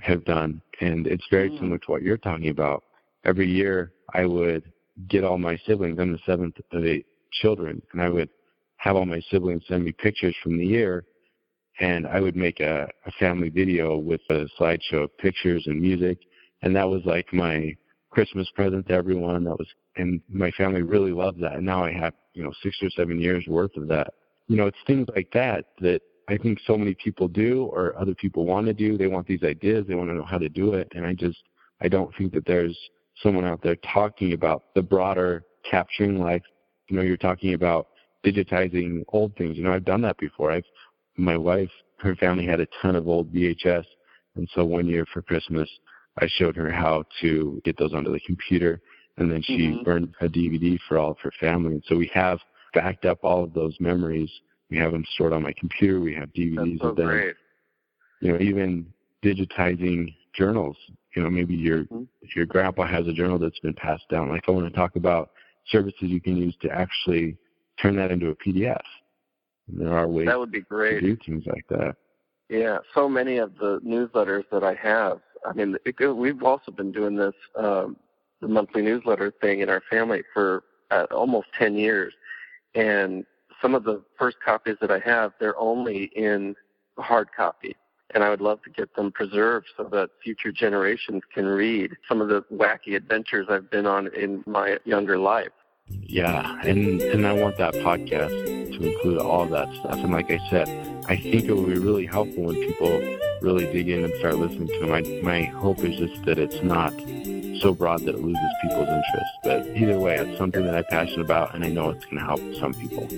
have 0.00 0.24
done. 0.24 0.60
And 0.80 1.06
it's 1.06 1.26
very 1.30 1.50
Mm. 1.50 1.58
similar 1.58 1.78
to 1.78 1.90
what 1.90 2.02
you're 2.02 2.16
talking 2.16 2.48
about. 2.48 2.84
Every 3.24 3.48
year 3.48 3.92
I 4.12 4.26
would 4.26 4.64
get 5.08 5.24
all 5.24 5.38
my 5.38 5.56
siblings. 5.66 5.98
I'm 5.98 6.12
the 6.12 6.18
seventh 6.26 6.56
of 6.72 6.84
eight 6.84 7.06
children 7.32 7.82
and 7.92 8.00
I 8.00 8.08
would 8.08 8.28
have 8.76 8.96
all 8.96 9.06
my 9.06 9.20
siblings 9.30 9.66
send 9.66 9.84
me 9.84 9.92
pictures 9.92 10.36
from 10.42 10.58
the 10.58 10.66
year 10.66 11.04
and 11.80 12.06
I 12.06 12.20
would 12.20 12.36
make 12.36 12.60
a, 12.60 12.88
a 13.06 13.10
family 13.12 13.48
video 13.48 13.96
with 13.96 14.20
a 14.30 14.46
slideshow 14.58 15.04
of 15.04 15.18
pictures 15.18 15.64
and 15.66 15.80
music, 15.80 16.18
and 16.62 16.74
that 16.76 16.88
was 16.88 17.02
like 17.04 17.32
my 17.32 17.76
Christmas 18.14 18.48
present 18.54 18.86
to 18.86 18.94
everyone. 18.94 19.44
That 19.44 19.58
was, 19.58 19.68
and 19.96 20.20
my 20.28 20.50
family 20.52 20.82
really 20.82 21.12
loved 21.12 21.40
that. 21.42 21.54
And 21.54 21.66
now 21.66 21.84
I 21.84 21.92
have, 21.92 22.14
you 22.32 22.44
know, 22.44 22.52
six 22.62 22.76
or 22.80 22.90
seven 22.90 23.20
years 23.20 23.44
worth 23.48 23.76
of 23.76 23.88
that. 23.88 24.14
You 24.46 24.56
know, 24.56 24.66
it's 24.66 24.78
things 24.86 25.08
like 25.14 25.30
that 25.32 25.66
that 25.80 26.00
I 26.28 26.38
think 26.38 26.58
so 26.66 26.78
many 26.78 26.94
people 26.94 27.28
do, 27.28 27.64
or 27.64 27.98
other 27.98 28.14
people 28.14 28.46
want 28.46 28.66
to 28.66 28.72
do. 28.72 28.96
They 28.96 29.08
want 29.08 29.26
these 29.26 29.42
ideas, 29.42 29.84
they 29.86 29.94
want 29.94 30.10
to 30.10 30.14
know 30.14 30.24
how 30.24 30.38
to 30.38 30.48
do 30.48 30.74
it, 30.74 30.90
and 30.94 31.04
I 31.04 31.12
just, 31.12 31.38
I 31.82 31.88
don't 31.88 32.14
think 32.16 32.32
that 32.34 32.46
there's 32.46 32.78
someone 33.22 33.44
out 33.44 33.62
there 33.62 33.76
talking 33.76 34.32
about 34.32 34.74
the 34.74 34.82
broader 34.82 35.44
capturing 35.68 36.20
life. 36.20 36.42
You 36.88 36.96
know, 36.96 37.02
you're 37.02 37.16
talking 37.16 37.54
about 37.54 37.88
digitizing 38.24 39.02
old 39.08 39.36
things. 39.36 39.56
You 39.56 39.64
know, 39.64 39.72
I've 39.72 39.84
done 39.84 40.02
that 40.02 40.16
before. 40.18 40.50
I've 40.50 40.64
my 41.16 41.36
wife, 41.36 41.70
her 41.98 42.16
family 42.16 42.46
had 42.46 42.60
a 42.60 42.66
ton 42.82 42.96
of 42.96 43.06
old 43.06 43.32
VHS, 43.32 43.84
and 44.36 44.48
so 44.54 44.64
one 44.64 44.86
year 44.86 45.06
for 45.12 45.22
Christmas, 45.22 45.68
I 46.18 46.28
showed 46.28 46.56
her 46.56 46.70
how 46.70 47.04
to 47.20 47.60
get 47.64 47.76
those 47.76 47.92
onto 47.92 48.12
the 48.12 48.20
computer, 48.20 48.80
and 49.16 49.30
then 49.30 49.42
she 49.42 49.68
Mhm. 49.68 49.84
burned 49.84 50.14
a 50.20 50.28
DVD 50.28 50.78
for 50.88 50.98
all 50.98 51.10
of 51.12 51.18
her 51.20 51.32
family. 51.32 51.74
And 51.74 51.84
so 51.84 51.96
we 51.96 52.06
have 52.08 52.40
backed 52.72 53.04
up 53.04 53.18
all 53.22 53.42
of 53.42 53.52
those 53.54 53.78
memories. 53.80 54.30
We 54.70 54.76
have 54.78 54.92
them 54.92 55.04
stored 55.14 55.32
on 55.32 55.42
my 55.42 55.52
computer. 55.52 56.00
We 56.00 56.14
have 56.14 56.32
DVDs 56.32 56.80
so 56.80 56.88
of 56.88 56.96
them. 56.96 57.06
great 57.06 57.36
You 58.20 58.32
know, 58.32 58.40
even 58.40 58.92
digitizing 59.22 60.14
journals. 60.34 60.76
You 61.14 61.22
know, 61.22 61.30
maybe 61.30 61.54
your 61.54 61.84
Mhm. 61.84 62.08
your 62.34 62.46
grandpa 62.46 62.86
has 62.86 63.06
a 63.06 63.12
journal 63.12 63.38
that's 63.38 63.58
been 63.60 63.74
passed 63.74 64.08
down. 64.08 64.28
Like 64.28 64.48
I 64.48 64.52
want 64.52 64.66
to 64.66 64.74
talk 64.74 64.96
about 64.96 65.32
services 65.66 66.10
you 66.10 66.20
can 66.20 66.36
use 66.36 66.56
to 66.58 66.70
actually 66.70 67.36
turn 67.76 67.96
that 67.96 68.10
into 68.10 68.30
a 68.30 68.34
PDF. 68.36 68.82
And 69.68 69.80
there 69.80 69.92
are 69.92 70.08
ways 70.08 70.26
that 70.26 70.38
would 70.38 70.50
be 70.50 70.60
great. 70.62 71.00
to 71.00 71.00
do 71.00 71.16
things 71.16 71.46
like 71.46 71.66
that. 71.68 71.96
Yeah, 72.48 72.78
so 72.94 73.08
many 73.08 73.38
of 73.38 73.56
the 73.56 73.80
newsletters 73.80 74.48
that 74.50 74.62
I 74.62 74.74
have. 74.74 75.20
I 75.44 75.52
mean, 75.52 75.76
it, 75.84 75.96
go- 75.96 76.14
we've 76.14 76.42
also 76.42 76.72
been 76.72 76.92
doing 76.92 77.16
this 77.16 77.34
um, 77.56 77.96
the 78.40 78.48
monthly 78.48 78.82
newsletter 78.82 79.32
thing 79.40 79.60
in 79.60 79.68
our 79.68 79.82
family 79.90 80.22
for 80.32 80.64
uh, 80.90 81.06
almost 81.10 81.48
ten 81.58 81.74
years, 81.76 82.12
and 82.74 83.24
some 83.62 83.74
of 83.74 83.84
the 83.84 84.02
first 84.18 84.36
copies 84.44 84.76
that 84.80 84.90
I 84.90 84.98
have, 84.98 85.32
they're 85.40 85.58
only 85.58 86.10
in 86.14 86.54
hard 86.98 87.28
copy, 87.34 87.76
and 88.14 88.22
I 88.22 88.30
would 88.30 88.40
love 88.40 88.62
to 88.64 88.70
get 88.70 88.94
them 88.94 89.10
preserved 89.12 89.66
so 89.76 89.84
that 89.92 90.10
future 90.22 90.52
generations 90.52 91.22
can 91.32 91.46
read 91.46 91.92
some 92.08 92.20
of 92.20 92.28
the 92.28 92.42
wacky 92.52 92.96
adventures 92.96 93.46
I've 93.48 93.70
been 93.70 93.86
on 93.86 94.08
in 94.14 94.42
my 94.46 94.78
younger 94.84 95.18
life. 95.18 95.52
Yeah, 95.88 96.60
and 96.62 97.00
and 97.02 97.26
I 97.26 97.32
want 97.32 97.58
that 97.58 97.74
podcast 97.74 98.28
to 98.28 98.82
include 98.82 99.18
all 99.18 99.46
that 99.46 99.68
stuff. 99.74 99.98
And 99.98 100.12
like 100.12 100.30
I 100.30 100.38
said, 100.48 100.68
I 101.08 101.16
think 101.16 101.44
it 101.44 101.52
will 101.52 101.66
be 101.66 101.78
really 101.78 102.06
helpful 102.06 102.44
when 102.44 102.56
people 102.56 103.00
really 103.42 103.70
dig 103.70 103.88
in 103.88 104.04
and 104.04 104.14
start 104.14 104.36
listening 104.36 104.68
to 104.68 104.78
them. 104.80 104.88
My 104.90 105.02
my 105.22 105.42
hope 105.42 105.80
is 105.80 105.96
just 105.96 106.24
that 106.24 106.38
it's 106.38 106.62
not 106.62 106.92
so 107.60 107.74
broad 107.74 108.00
that 108.02 108.14
it 108.14 108.22
loses 108.22 108.40
people's 108.62 108.88
interest. 108.88 109.30
But 109.42 109.66
either 109.76 109.98
way, 109.98 110.16
it's 110.16 110.38
something 110.38 110.64
that 110.64 110.74
I'm 110.74 110.84
passionate 110.84 111.24
about, 111.24 111.54
and 111.54 111.64
I 111.64 111.68
know 111.68 111.90
it's 111.90 112.04
going 112.06 112.16
to 112.16 112.24
help 112.24 112.40
some 112.58 112.72
people. 112.74 113.08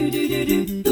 Ooh, 0.00 0.87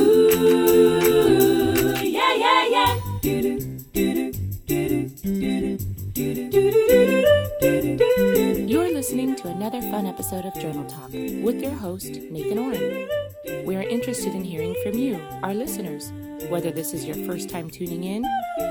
listening 9.16 9.34
to 9.34 9.48
another 9.48 9.80
fun 9.80 10.04
episode 10.04 10.44
of 10.44 10.52
Journal 10.60 10.84
Talk 10.84 11.10
with 11.10 11.62
your 11.62 11.70
host, 11.70 12.20
Nathan 12.30 12.58
Ohren. 12.58 13.64
We 13.64 13.74
are 13.74 13.82
interested 13.82 14.34
in 14.34 14.44
hearing 14.44 14.76
from 14.82 14.98
you, 14.98 15.18
our 15.42 15.54
listeners. 15.54 16.12
whether 16.50 16.70
this 16.70 16.92
is 16.92 17.06
your 17.06 17.16
first 17.26 17.48
time 17.48 17.70
tuning 17.70 18.04
in 18.04 18.22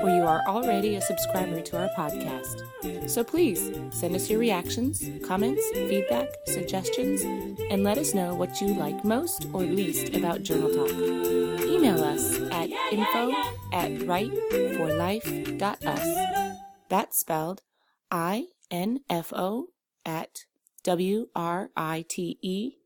or 0.02 0.08
you 0.08 0.22
are 0.22 0.40
already 0.46 0.94
a 0.94 1.00
subscriber 1.00 1.60
to 1.60 1.76
our 1.76 1.88
podcast. 1.98 2.62
So 3.10 3.24
please 3.24 3.72
send 3.90 4.14
us 4.14 4.30
your 4.30 4.38
reactions, 4.38 5.02
comments, 5.26 5.68
feedback, 5.72 6.28
suggestions, 6.46 7.22
and 7.70 7.82
let 7.82 7.98
us 7.98 8.14
know 8.14 8.32
what 8.34 8.60
you 8.60 8.68
like 8.68 9.04
most 9.04 9.48
or 9.52 9.62
least 9.62 10.14
about 10.14 10.44
Journal 10.44 10.70
Talk. 10.70 10.90
Email 10.90 12.04
us 12.04 12.38
at 12.52 12.70
info 12.92 13.32
at 13.72 13.90
writeforlife.us. 14.06 16.58
That's 16.88 17.18
spelled 17.18 17.62
I 18.10 18.46
N 18.70 19.00
F 19.10 19.32
O 19.34 19.66
at 20.06 20.46
W 20.84 21.26
R 21.34 21.70
I 21.76 22.04
T 22.08 22.38
E, 22.40 22.76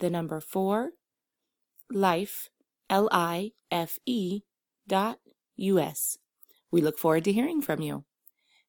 the 0.00 0.10
number 0.10 0.40
four, 0.40 0.90
life, 1.90 2.50
L 2.90 3.08
I 3.10 3.52
F 3.70 3.98
E 4.04 4.42
dot 4.86 5.20
U 5.56 5.78
S. 5.78 6.18
We 6.70 6.82
look 6.82 6.98
forward 6.98 7.24
to 7.24 7.32
hearing 7.32 7.62
from 7.62 7.80
you. 7.80 8.04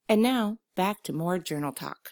And 0.07 0.21
now 0.21 0.59
back 0.75 1.01
to 1.03 1.13
more 1.13 1.39
journal 1.39 1.73
talk. 1.73 2.11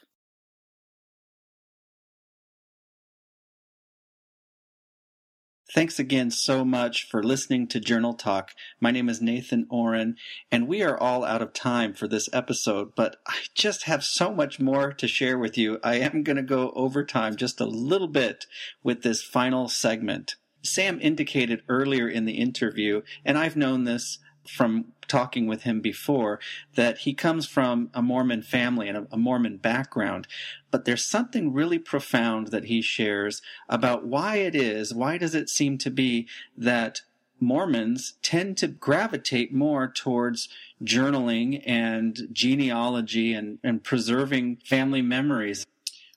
Thanks 5.74 5.98
again 5.98 6.30
so 6.30 6.64
much 6.64 7.10
for 7.10 7.24
listening 7.24 7.66
to 7.70 7.80
Journal 7.80 8.14
Talk. 8.14 8.52
My 8.80 8.92
name 8.92 9.10
is 9.10 9.24
Nathan 9.24 9.66
Ohren, 9.72 10.14
and 10.52 10.68
we 10.68 10.84
are 10.84 10.96
all 10.96 11.26
out 11.26 11.42
of 11.42 11.52
time 11.52 11.96
for 11.96 12.08
this 12.08 12.30
episode, 12.32 12.94
but 12.96 13.16
I 13.28 13.38
just 13.56 13.86
have 13.86 14.04
so 14.04 14.32
much 14.32 14.60
more 14.60 14.94
to 14.94 15.08
share 15.08 15.36
with 15.36 15.58
you. 15.58 15.80
I 15.84 15.96
am 15.96 16.22
going 16.22 16.36
to 16.36 16.44
go 16.44 16.72
over 16.76 17.04
time 17.04 17.38
just 17.38 17.60
a 17.60 17.66
little 17.66 18.08
bit 18.08 18.46
with 18.84 19.02
this 19.02 19.24
final 19.24 19.68
segment. 19.68 20.36
Sam 20.62 21.00
indicated 21.02 21.64
earlier 21.68 22.08
in 22.08 22.26
the 22.26 22.38
interview, 22.38 23.02
and 23.26 23.36
I've 23.36 23.56
known 23.56 23.86
this 23.86 24.20
from 24.48 24.86
talking 25.08 25.48
with 25.48 25.64
him 25.64 25.82
before 25.82 26.40
that 26.76 27.00
he 27.00 27.14
comes 27.14 27.46
from 27.46 27.90
a 27.94 28.02
Mormon 28.02 28.42
family 28.42 28.88
and 28.88 29.08
a, 29.12 29.18
Mormon 29.18 29.58
background. 29.58 30.28
But 30.72 30.86
there's 30.86 31.06
something 31.06 31.54
really 31.54 31.80
profound 31.80 32.48
that 32.48 32.66
he 32.66 32.82
shares 32.82 33.42
about 33.70 34.06
why 34.06 34.38
it 34.38 34.56
is, 34.56 34.94
why 34.94 35.18
does 35.18 35.36
it 35.36 35.50
seem 35.50 35.78
to 35.80 35.92
be 35.92 36.28
that 36.58 37.02
Mormons 37.40 38.14
tend 38.22 38.58
to 38.58 38.68
gravitate 38.68 39.54
more 39.54 39.88
towards 39.88 40.50
journaling 40.84 41.62
and 41.66 42.28
genealogy 42.32 43.34
and, 43.34 43.60
and 43.64 43.84
preserving 43.84 44.58
family 44.58 45.02
memories. 45.02 45.66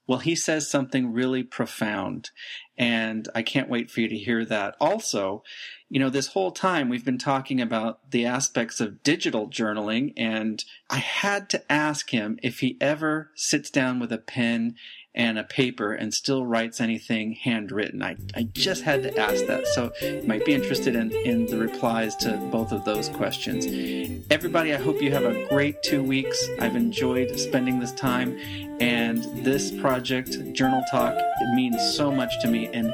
Well, 0.07 0.21
he 0.21 0.37
says 0.37 0.71
something 0.71 1.13
really 1.13 1.43
profound, 1.43 2.31
and 2.79 3.29
I 3.35 3.43
can't 3.43 3.69
wait 3.69 3.91
for 3.91 4.01
you 4.01 4.09
to 4.09 4.17
hear 4.17 4.45
that. 4.45 4.77
Also, 4.81 5.43
you 5.89 6.01
know, 6.01 6.11
this 6.11 6.29
whole 6.29 6.51
time 6.51 6.89
we've 6.89 7.05
been 7.05 7.19
talking 7.19 7.61
about 7.61 8.11
the 8.11 8.27
aspects 8.27 8.81
of 8.81 9.03
digital 9.03 9.49
journaling, 9.49 10.13
and 10.17 10.65
I 10.91 10.99
had 10.99 11.49
to 11.51 11.73
ask 11.73 12.11
him 12.11 12.39
if 12.43 12.61
he 12.61 12.77
ever 12.81 13.31
sits 13.35 13.71
down 13.71 14.01
with 14.01 14.13
a 14.13 14.19
pen 14.19 14.75
and 15.17 15.39
a 15.39 15.45
paper 15.45 15.93
and 15.93 16.13
still 16.13 16.45
writes 16.45 16.81
anything 16.81 17.33
handwritten. 17.33 18.03
I, 18.03 18.17
I 18.35 18.43
just 18.53 18.83
had 18.83 19.03
to 19.05 19.19
ask 19.19 19.47
that. 19.47 19.67
So 19.69 19.91
you 20.03 20.23
might 20.27 20.45
be 20.45 20.53
interested 20.53 20.95
in, 20.95 21.11
in 21.11 21.47
the 21.47 21.57
replies 21.57 22.15
to 22.17 22.37
both 22.53 22.71
of 22.71 22.85
those 22.85 23.09
questions. 23.09 23.67
Everybody, 24.31 24.75
I 24.75 24.79
hope 24.79 25.01
you 25.01 25.11
have 25.13 25.25
a 25.25 25.47
great 25.49 25.83
two 25.83 26.03
weeks. 26.03 26.47
I've 26.61 26.77
enjoyed 26.77 27.39
spending 27.41 27.81
this 27.81 27.93
time. 27.93 28.39
And 28.79 29.25
this 29.43 29.71
project, 29.71 30.53
Journal 30.53 30.83
Talk, 30.91 31.15
it 31.17 31.55
means 31.55 31.81
so 31.97 32.11
much 32.11 32.39
to 32.43 32.49
me. 32.49 32.67
And 32.67 32.93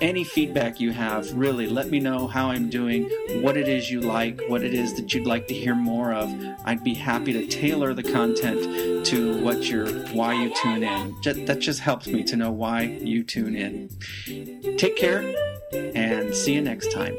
any 0.00 0.24
feedback 0.24 0.80
you 0.80 0.92
have, 0.92 1.30
really 1.34 1.66
let 1.66 1.90
me 1.90 2.00
know 2.00 2.26
how 2.26 2.48
I'm 2.48 2.70
doing, 2.70 3.10
what 3.42 3.58
it 3.58 3.68
is 3.68 3.90
you 3.90 4.00
like, 4.00 4.40
what 4.48 4.62
it 4.62 4.72
is 4.72 4.94
that 4.94 5.12
you'd 5.12 5.26
like 5.26 5.46
to 5.48 5.54
hear 5.54 5.74
more 5.74 6.14
of. 6.14 6.34
I'd 6.64 6.82
be 6.82 6.94
happy 6.94 7.34
to 7.34 7.46
tailor 7.46 7.92
the 7.92 8.02
content 8.02 9.04
to 9.06 9.42
what 9.42 9.64
you're, 9.64 9.92
why 10.08 10.32
you 10.32 10.54
tune 10.62 10.84
in. 10.84 11.20
That 11.50 11.58
just 11.58 11.80
helps 11.80 12.06
me 12.06 12.22
to 12.22 12.36
know 12.36 12.52
why 12.52 12.82
you 12.82 13.24
tune 13.24 13.56
in. 13.56 13.88
Take 14.78 14.94
care 14.94 15.34
and 15.72 16.32
see 16.32 16.54
you 16.54 16.60
next 16.60 16.92
time. 16.92 17.16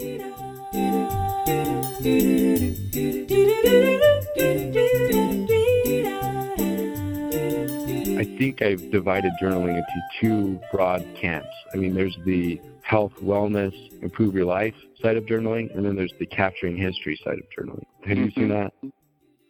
I 8.17 8.23
think 8.37 8.61
I've 8.61 8.89
divided 8.89 9.33
journaling 9.41 9.75
into 9.75 10.01
two 10.21 10.61
broad 10.71 11.05
camps. 11.13 11.49
I 11.73 11.75
mean, 11.75 11.93
there's 11.93 12.17
the 12.23 12.61
health, 12.83 13.11
wellness, 13.21 13.73
improve 14.01 14.33
your 14.33 14.45
life 14.45 14.75
side 15.01 15.17
of 15.17 15.25
journaling, 15.25 15.75
and 15.75 15.85
then 15.85 15.97
there's 15.97 16.13
the 16.19 16.25
capturing 16.25 16.77
history 16.77 17.19
side 17.21 17.37
of 17.37 17.43
journaling. 17.49 17.83
Have 18.07 18.17
you 18.17 18.27
mm-hmm. 18.27 18.39
seen 18.39 18.47
that? 18.47 18.73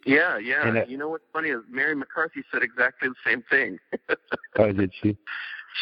Yeah, 0.04 0.38
yeah. 0.38 0.82
Uh, 0.82 0.84
you 0.86 0.96
know 0.96 1.08
what's 1.08 1.24
funny 1.32 1.50
is 1.50 1.60
Mari 1.70 1.94
McCarthy 1.94 2.42
said 2.50 2.62
exactly 2.62 3.08
the 3.08 3.30
same 3.30 3.42
thing. 3.48 3.78
oh, 4.58 4.72
did 4.72 4.92
she? 5.00 5.16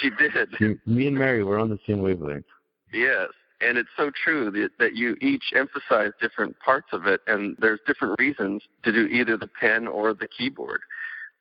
She 0.00 0.10
did. 0.10 0.32
She, 0.58 0.76
me 0.86 1.06
and 1.06 1.18
Mari 1.18 1.42
were 1.42 1.58
on 1.58 1.68
the 1.68 1.78
same 1.86 2.00
wavelength. 2.00 2.44
Yes, 2.92 3.28
and 3.60 3.78
it's 3.78 3.88
so 3.96 4.10
true 4.24 4.50
that, 4.50 4.70
that 4.78 4.94
you 4.94 5.16
each 5.20 5.52
emphasize 5.54 6.12
different 6.20 6.58
parts 6.60 6.88
of 6.92 7.06
it, 7.06 7.20
and 7.26 7.56
there's 7.58 7.80
different 7.86 8.18
reasons 8.18 8.62
to 8.84 8.92
do 8.92 9.06
either 9.06 9.36
the 9.36 9.48
pen 9.48 9.86
or 9.86 10.14
the 10.14 10.28
keyboard. 10.28 10.80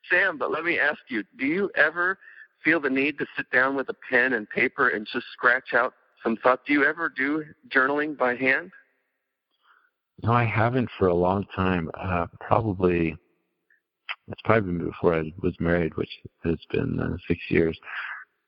Sam, 0.09 0.37
but 0.37 0.51
let 0.51 0.63
me 0.63 0.79
ask 0.79 0.99
you, 1.09 1.23
do 1.37 1.45
you 1.45 1.69
ever 1.75 2.17
feel 2.63 2.79
the 2.79 2.89
need 2.89 3.17
to 3.19 3.25
sit 3.37 3.49
down 3.51 3.75
with 3.75 3.89
a 3.89 3.95
pen 4.09 4.33
and 4.33 4.49
paper 4.49 4.89
and 4.89 5.07
just 5.11 5.25
scratch 5.33 5.73
out 5.73 5.93
some 6.23 6.37
thoughts? 6.37 6.63
Do 6.65 6.73
you 6.73 6.85
ever 6.85 7.09
do 7.09 7.45
journaling 7.69 8.17
by 8.17 8.35
hand? 8.35 8.71
No, 10.23 10.33
I 10.33 10.45
haven't 10.45 10.89
for 10.97 11.07
a 11.07 11.13
long 11.13 11.45
time. 11.55 11.89
Uh, 11.93 12.27
probably, 12.39 13.15
it's 14.27 14.41
probably 14.43 14.73
been 14.73 14.87
before 14.87 15.15
I 15.15 15.31
was 15.41 15.55
married, 15.59 15.95
which 15.95 16.09
has 16.43 16.57
been 16.71 16.99
uh, 16.99 17.15
six 17.27 17.39
years. 17.49 17.77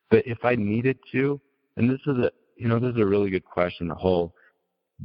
But 0.09 0.27
if 0.27 0.43
I 0.43 0.55
needed 0.55 0.97
to, 1.13 1.39
and 1.77 1.89
this 1.89 2.01
is 2.05 2.17
a, 2.17 2.31
you 2.57 2.67
know, 2.67 2.79
this 2.79 2.93
is 2.93 3.01
a 3.01 3.05
really 3.05 3.29
good 3.29 3.45
question. 3.45 3.87
The 3.87 3.95
whole, 3.95 4.33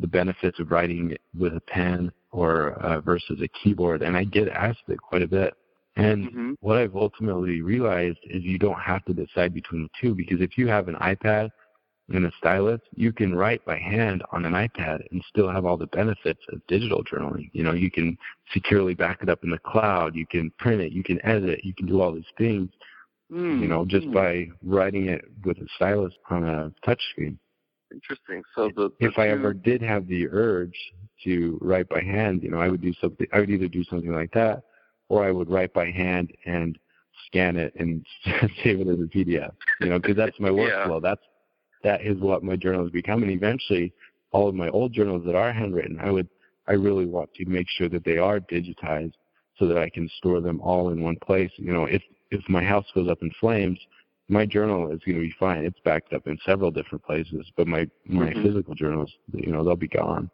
the 0.01 0.09
benefits 0.09 0.59
of 0.59 0.71
writing 0.71 1.17
with 1.39 1.55
a 1.55 1.61
pen 1.61 2.11
or 2.33 2.73
uh, 2.83 3.01
versus 3.01 3.41
a 3.41 3.49
keyboard, 3.49 4.03
and 4.03 4.17
I 4.17 4.25
get 4.25 4.49
asked 4.49 4.83
it 4.89 4.99
quite 4.99 5.23
a 5.23 5.29
bit. 5.29 5.55
And 5.97 6.27
mm-hmm. 6.29 6.53
what 6.61 6.77
I've 6.77 6.97
ultimately 6.97 7.63
realized 7.63 8.19
is 8.25 8.43
you 8.43 8.59
don't 8.59 8.81
have 8.81 9.05
to 9.07 9.15
decide 9.15 9.55
between 9.55 9.85
the 9.85 9.89
two 10.01 10.15
because 10.15 10.41
if 10.41 10.59
you 10.59 10.67
have 10.69 10.89
an 10.89 10.97
iPad 10.97 11.49
and 12.09 12.25
a 12.25 12.33
stylus, 12.39 12.81
you 12.95 13.13
can 13.13 13.35
write 13.35 13.65
by 13.65 13.77
hand 13.77 14.23
on 14.31 14.45
an 14.45 14.53
iPad 14.53 15.01
and 15.11 15.23
still 15.29 15.51
have 15.51 15.65
all 15.65 15.77
the 15.77 15.89
benefits 15.89 16.41
of 16.53 16.65
digital 16.69 17.03
journaling. 17.03 17.51
You 17.53 17.65
know, 17.65 17.73
you 17.73 17.91
can 17.91 18.17
securely 18.53 18.95
back 18.95 19.23
it 19.23 19.29
up 19.29 19.43
in 19.43 19.51
the 19.51 19.59
cloud, 19.59 20.15
you 20.15 20.27
can 20.27 20.53
print 20.59 20.81
it, 20.81 20.93
you 20.93 21.03
can 21.03 21.25
edit 21.25 21.49
it, 21.49 21.65
you 21.65 21.75
can 21.75 21.87
do 21.87 22.01
all 22.01 22.13
these 22.13 22.25
things, 22.39 22.71
mm. 23.31 23.61
you 23.61 23.67
know, 23.67 23.85
just 23.85 24.07
mm. 24.07 24.15
by 24.15 24.47
writing 24.63 25.09
it 25.09 25.25
with 25.45 25.59
a 25.59 25.67
stylus 25.75 26.15
on 26.31 26.45
a 26.45 26.73
touchscreen. 26.89 27.37
Interesting. 27.93 28.43
So 28.55 28.71
the, 28.77 28.91
the 29.01 29.07
if 29.07 29.15
two... 29.15 29.21
I 29.21 29.29
ever 29.29 29.53
did 29.53 29.83
have 29.83 30.07
the 30.07 30.29
urge 30.29 30.77
to 31.25 31.59
write 31.61 31.89
by 31.89 32.03
hand, 32.03 32.43
you 32.43 32.51
know, 32.51 32.59
I 32.59 32.69
would 32.69 32.83
do 32.83 32.93
something. 33.01 33.27
I 33.33 33.41
would 33.41 33.51
either 33.51 33.69
do 33.69 33.85
something 33.85 34.13
like 34.13 34.33
that, 34.33 34.63
or 35.09 35.25
I 35.25 35.33
would 35.33 35.51
write 35.51 35.73
by 35.73 35.91
hand 35.91 36.33
and 36.45 36.79
scan 37.27 37.57
it 37.57 37.73
and 37.77 38.05
save 38.63 38.81
it 38.81 38.89
as 38.89 38.99
a 38.99 39.09
PDF. 39.09 39.53
You 39.81 39.89
know, 39.89 39.99
because 39.99 40.17
that's 40.17 40.39
my 40.39 40.49
workflow. 40.51 41.03
Yeah. 41.03 41.11
That's 41.11 41.23
that 41.83 42.03
is 42.03 42.19
what 42.19 42.43
my 42.43 42.57
journals 42.57 42.91
become. 42.91 43.23
And 43.23 43.33
eventually, 43.33 43.93
all 44.33 44.49
of 44.49 44.55
my 44.55 44.69
old 44.69 44.93
journals 44.93 45.25
that 45.27 45.35
are 45.35 45.53
handwritten, 45.53 45.99
I 46.01 46.11
would 46.11 46.29
I 46.69 46.73
really 46.73 47.07
want 47.07 47.33
to 47.35 47.45
make 47.47 47.67
sure 47.69 47.89
that 47.89 48.05
they 48.05 48.19
are 48.19 48.41
digitized 48.41 49.15
so 49.59 49.67
that 49.69 49.79
I 49.79 49.89
can 49.89 50.09
store 50.19 50.41
them 50.41 50.61
all 50.61 50.91
in 50.91 51.03
one 51.03 51.17
place. 51.17 51.51
You 51.57 51.73
know, 51.73 51.85
if 51.85 52.03
if 52.31 52.43
my 52.49 52.63
house 52.63 52.87
goes 52.95 53.09
up 53.09 53.23
in 53.23 53.31
flames, 53.41 53.79
my 54.29 54.45
journal 54.45 54.91
is 54.91 55.01
going 55.05 55.17
to 55.17 55.23
be 55.23 55.35
fine. 55.39 55.65
It's 55.65 55.79
backed 55.85 56.13
up 56.13 56.27
in 56.27 56.39
several 56.45 56.71
different 56.71 57.05
places, 57.05 57.47
but 57.57 57.67
my 57.67 57.89
my 58.05 58.31
mm-hmm. 58.31 58.43
physical 58.43 58.75
journals, 58.75 59.13
you 59.33 59.53
know, 59.53 59.65
they'll 59.65 59.77
be 59.77 59.89
gone. 59.89 60.31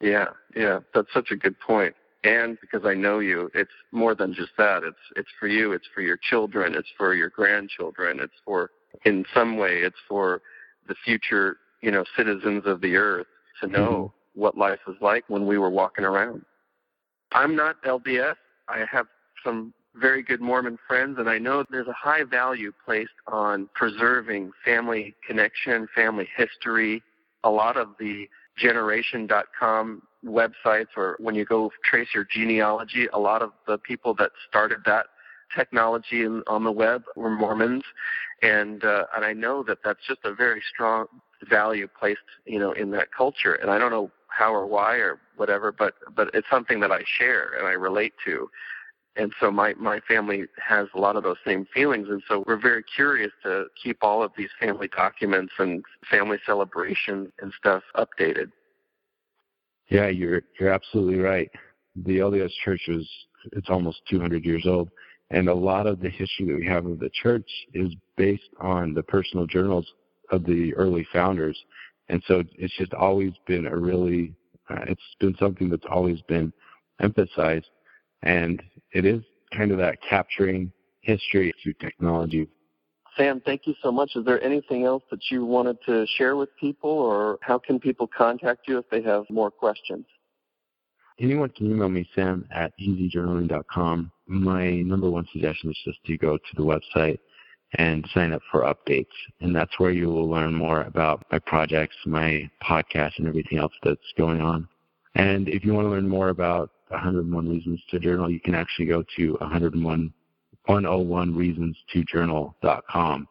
Yeah, 0.00 0.26
yeah, 0.54 0.80
that's 0.94 1.12
such 1.12 1.30
a 1.30 1.36
good 1.36 1.58
point. 1.58 1.94
point 1.94 1.96
and 2.26 2.58
because 2.60 2.84
I 2.84 2.94
know 2.94 3.20
you, 3.20 3.50
it's 3.54 3.70
more 3.92 4.14
than 4.14 4.34
just 4.34 4.50
that. 4.58 4.82
It's 4.82 4.98
it's 5.14 5.28
for 5.38 5.46
you, 5.46 5.72
it's 5.72 5.86
for 5.94 6.00
your 6.00 6.18
children, 6.28 6.74
it's 6.74 6.88
for 6.98 7.14
your 7.14 7.30
grandchildren, 7.30 8.18
it's 8.20 8.34
for 8.44 8.70
in 9.04 9.24
some 9.32 9.56
way 9.56 9.78
it's 9.78 9.96
for 10.08 10.42
the 10.88 10.94
future, 11.04 11.58
you 11.80 11.90
know, 11.90 12.04
citizens 12.16 12.64
of 12.66 12.80
the 12.80 12.96
earth 12.96 13.26
to 13.60 13.66
know 13.66 14.12
mm-hmm. 14.34 14.40
what 14.40 14.56
life 14.56 14.80
was 14.86 14.96
like 15.00 15.24
when 15.28 15.46
we 15.46 15.58
were 15.58 15.70
walking 15.70 16.04
around. 16.04 16.42
I'm 17.32 17.56
not 17.56 17.82
LDS. 17.82 18.36
I 18.68 18.84
have 18.90 19.06
some 19.44 19.72
very 19.94 20.22
good 20.22 20.40
Mormon 20.40 20.78
friends, 20.86 21.18
and 21.18 21.28
I 21.28 21.38
know 21.38 21.64
there's 21.70 21.88
a 21.88 21.92
high 21.92 22.22
value 22.22 22.72
placed 22.84 23.10
on 23.26 23.68
preserving 23.74 24.52
family 24.64 25.14
connection, 25.26 25.88
family 25.94 26.28
history. 26.36 27.02
A 27.44 27.50
lot 27.50 27.76
of 27.76 27.90
the 27.98 28.28
generation.com 28.58 30.02
websites 30.24 30.88
or 30.96 31.16
when 31.20 31.34
you 31.34 31.44
go 31.44 31.70
trace 31.84 32.08
your 32.14 32.26
genealogy, 32.30 33.08
a 33.12 33.18
lot 33.18 33.42
of 33.42 33.52
the 33.66 33.78
people 33.78 34.14
that 34.14 34.30
started 34.48 34.78
that 34.86 35.06
technology 35.54 36.26
on 36.46 36.64
the 36.64 36.72
web 36.72 37.04
were 37.16 37.30
Mormons, 37.30 37.84
and 38.42 38.84
uh, 38.84 39.04
and 39.14 39.24
I 39.24 39.32
know 39.32 39.62
that 39.64 39.78
that's 39.84 40.06
just 40.06 40.20
a 40.24 40.34
very 40.34 40.62
strong 40.72 41.06
value 41.48 41.88
placed 41.98 42.20
you 42.44 42.58
know 42.58 42.72
in 42.72 42.90
that 42.92 43.08
culture, 43.16 43.54
and 43.54 43.70
I 43.70 43.78
don't 43.78 43.90
know 43.90 44.10
how 44.28 44.54
or 44.54 44.66
why 44.66 44.96
or 44.96 45.18
whatever, 45.36 45.72
but 45.72 45.94
but 46.14 46.30
it's 46.34 46.48
something 46.50 46.80
that 46.80 46.92
I 46.92 47.02
share 47.18 47.52
and 47.58 47.66
I 47.66 47.72
relate 47.72 48.14
to. 48.24 48.48
And 49.18 49.32
so 49.40 49.50
my, 49.50 49.72
my 49.74 50.00
family 50.00 50.44
has 50.62 50.88
a 50.94 50.98
lot 50.98 51.16
of 51.16 51.22
those 51.22 51.38
same 51.44 51.66
feelings. 51.72 52.08
And 52.10 52.22
so 52.28 52.44
we're 52.46 52.60
very 52.60 52.82
curious 52.82 53.32
to 53.44 53.64
keep 53.82 53.98
all 54.02 54.22
of 54.22 54.30
these 54.36 54.50
family 54.60 54.88
documents 54.88 55.54
and 55.58 55.82
family 56.10 56.36
celebrations 56.44 57.30
and 57.40 57.50
stuff 57.58 57.82
updated. 57.96 58.52
Yeah, 59.88 60.08
you're 60.08 60.42
you're 60.58 60.70
absolutely 60.70 61.18
right. 61.18 61.50
The 61.94 62.18
LDS 62.18 62.50
Church 62.64 62.82
is, 62.88 63.08
it's 63.52 63.70
almost 63.70 64.02
200 64.10 64.44
years 64.44 64.66
old, 64.66 64.90
and 65.30 65.48
a 65.48 65.54
lot 65.54 65.86
of 65.86 66.00
the 66.00 66.08
history 66.08 66.46
that 66.46 66.56
we 66.56 66.66
have 66.66 66.86
of 66.86 66.98
the 66.98 67.10
church 67.10 67.48
is 67.74 67.92
based 68.16 68.50
on 68.60 68.94
the 68.94 69.02
personal 69.02 69.46
journals 69.46 69.86
of 70.30 70.44
the 70.44 70.74
early 70.74 71.06
founders, 71.12 71.58
and 72.08 72.22
so 72.26 72.42
it's 72.56 72.76
just 72.76 72.94
always 72.94 73.32
been 73.46 73.66
a 73.66 73.76
really 73.76 74.34
uh, 74.68 74.84
it's 74.88 75.02
been 75.20 75.36
something 75.38 75.68
that's 75.68 75.86
always 75.90 76.20
been 76.22 76.52
emphasized, 77.00 77.68
and 78.22 78.62
it 78.92 79.04
is 79.04 79.22
kind 79.56 79.70
of 79.70 79.78
that 79.78 79.98
capturing 80.08 80.72
history 81.00 81.52
through 81.62 81.74
technology. 81.74 82.48
Sam, 83.16 83.40
thank 83.46 83.66
you 83.66 83.74
so 83.82 83.90
much. 83.90 84.10
Is 84.14 84.24
there 84.24 84.42
anything 84.42 84.84
else 84.84 85.02
that 85.10 85.20
you 85.30 85.44
wanted 85.44 85.78
to 85.86 86.06
share 86.16 86.36
with 86.36 86.50
people, 86.60 86.90
or 86.90 87.38
how 87.40 87.58
can 87.58 87.80
people 87.80 88.06
contact 88.06 88.68
you 88.68 88.78
if 88.78 88.88
they 88.90 89.02
have 89.02 89.24
more 89.30 89.50
questions? 89.50 90.04
Anyone 91.18 91.48
can 91.48 91.70
email 91.70 91.88
me, 91.88 92.06
sam 92.14 92.46
at 92.50 92.72
easyjournaling.com. 92.78 94.12
My 94.26 94.82
number 94.82 95.10
one 95.10 95.26
suggestion 95.32 95.70
is 95.70 95.78
just 95.84 96.04
to 96.04 96.18
go 96.18 96.36
to 96.36 96.56
the 96.56 96.62
website 96.62 97.18
and 97.74 98.08
sign 98.14 98.32
up 98.32 98.42
for 98.50 98.62
updates. 98.62 99.06
And 99.40 99.54
that's 99.54 99.78
where 99.78 99.90
you 99.90 100.08
will 100.08 100.28
learn 100.28 100.54
more 100.54 100.82
about 100.82 101.24
my 101.30 101.38
projects, 101.38 101.96
my 102.06 102.48
podcast, 102.62 103.12
and 103.18 103.26
everything 103.26 103.58
else 103.58 103.72
that's 103.82 104.00
going 104.16 104.40
on. 104.40 104.68
And 105.14 105.48
if 105.48 105.64
you 105.64 105.74
want 105.74 105.86
to 105.86 105.90
learn 105.90 106.08
more 106.08 106.28
about 106.28 106.70
101 106.88 107.48
Reasons 107.48 107.80
to 107.90 107.98
Journal, 107.98 108.30
you 108.30 108.40
can 108.40 108.54
actually 108.54 108.86
go 108.86 109.02
to 109.16 109.32
101 109.40 110.12
101reasons2journal.com 110.68 113.28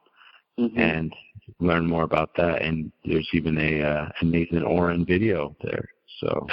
mm-hmm. 0.58 0.80
and 0.80 1.14
learn 1.60 1.86
more 1.86 2.04
about 2.04 2.34
that. 2.38 2.62
And 2.62 2.94
there's 3.04 3.28
even 3.34 3.58
a, 3.58 3.82
uh, 3.82 4.08
a 4.22 4.26
Nathan 4.26 4.64
Ohren 4.64 5.06
video 5.06 5.54
there. 5.62 5.90
So, 6.20 6.48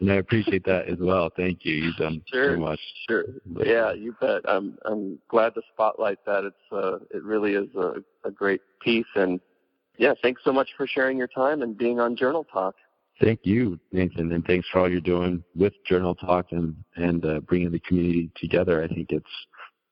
and 0.00 0.10
I 0.10 0.14
appreciate 0.14 0.64
that 0.64 0.88
as 0.88 0.98
well. 0.98 1.30
Thank 1.36 1.64
you. 1.64 1.74
You've 1.74 1.96
done 1.96 2.22
sure, 2.32 2.54
so 2.54 2.60
much. 2.60 2.80
Sure. 3.08 3.24
Yeah, 3.64 3.92
you 3.92 4.14
bet. 4.20 4.42
I'm 4.46 4.78
I'm 4.84 5.18
glad 5.28 5.54
to 5.54 5.62
spotlight 5.72 6.18
that. 6.26 6.44
It's 6.44 6.72
uh, 6.72 6.96
it 7.10 7.22
really 7.22 7.54
is 7.54 7.68
a, 7.76 7.94
a 8.24 8.30
great 8.30 8.60
piece. 8.80 9.06
And 9.14 9.40
yeah, 9.96 10.14
thanks 10.22 10.42
so 10.44 10.52
much 10.52 10.68
for 10.76 10.86
sharing 10.86 11.16
your 11.16 11.28
time 11.28 11.62
and 11.62 11.76
being 11.76 12.00
on 12.00 12.16
Journal 12.16 12.44
Talk. 12.44 12.74
Thank 13.20 13.40
you, 13.44 13.78
Nathan, 13.92 14.32
and 14.32 14.44
thanks 14.44 14.66
for 14.72 14.80
all 14.80 14.90
you're 14.90 15.00
doing 15.00 15.44
with 15.54 15.72
Journal 15.86 16.14
Talk 16.14 16.46
and 16.50 16.74
and 16.96 17.24
uh, 17.24 17.40
bringing 17.40 17.70
the 17.70 17.80
community 17.80 18.30
together. 18.36 18.82
I 18.82 18.88
think 18.88 19.10
it's 19.10 19.24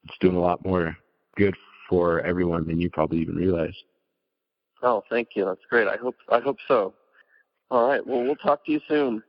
it's 0.04 0.18
doing 0.20 0.36
a 0.36 0.40
lot 0.40 0.64
more 0.64 0.96
good 1.36 1.54
for 1.88 2.20
everyone 2.20 2.66
than 2.66 2.80
you 2.80 2.90
probably 2.90 3.18
even 3.18 3.36
realize. 3.36 3.74
Oh, 4.82 5.02
thank 5.08 5.28
you. 5.34 5.44
That's 5.44 5.60
great. 5.70 5.88
I 5.88 5.96
hope 5.96 6.16
I 6.28 6.40
hope 6.40 6.58
so. 6.66 6.94
All 7.70 7.88
right. 7.88 8.04
Well, 8.06 8.22
we'll 8.22 8.36
talk 8.36 8.64
to 8.66 8.72
you 8.72 8.80
soon. 8.88 9.22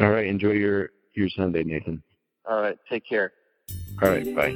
All 0.00 0.10
right. 0.10 0.26
Enjoy 0.26 0.52
your 0.52 0.90
your 1.14 1.28
Sunday, 1.28 1.62
Nathan. 1.64 2.02
All 2.48 2.60
right. 2.62 2.78
Take 2.88 3.06
care. 3.06 3.32
All 4.02 4.08
right. 4.08 4.34
Bye. 4.34 4.54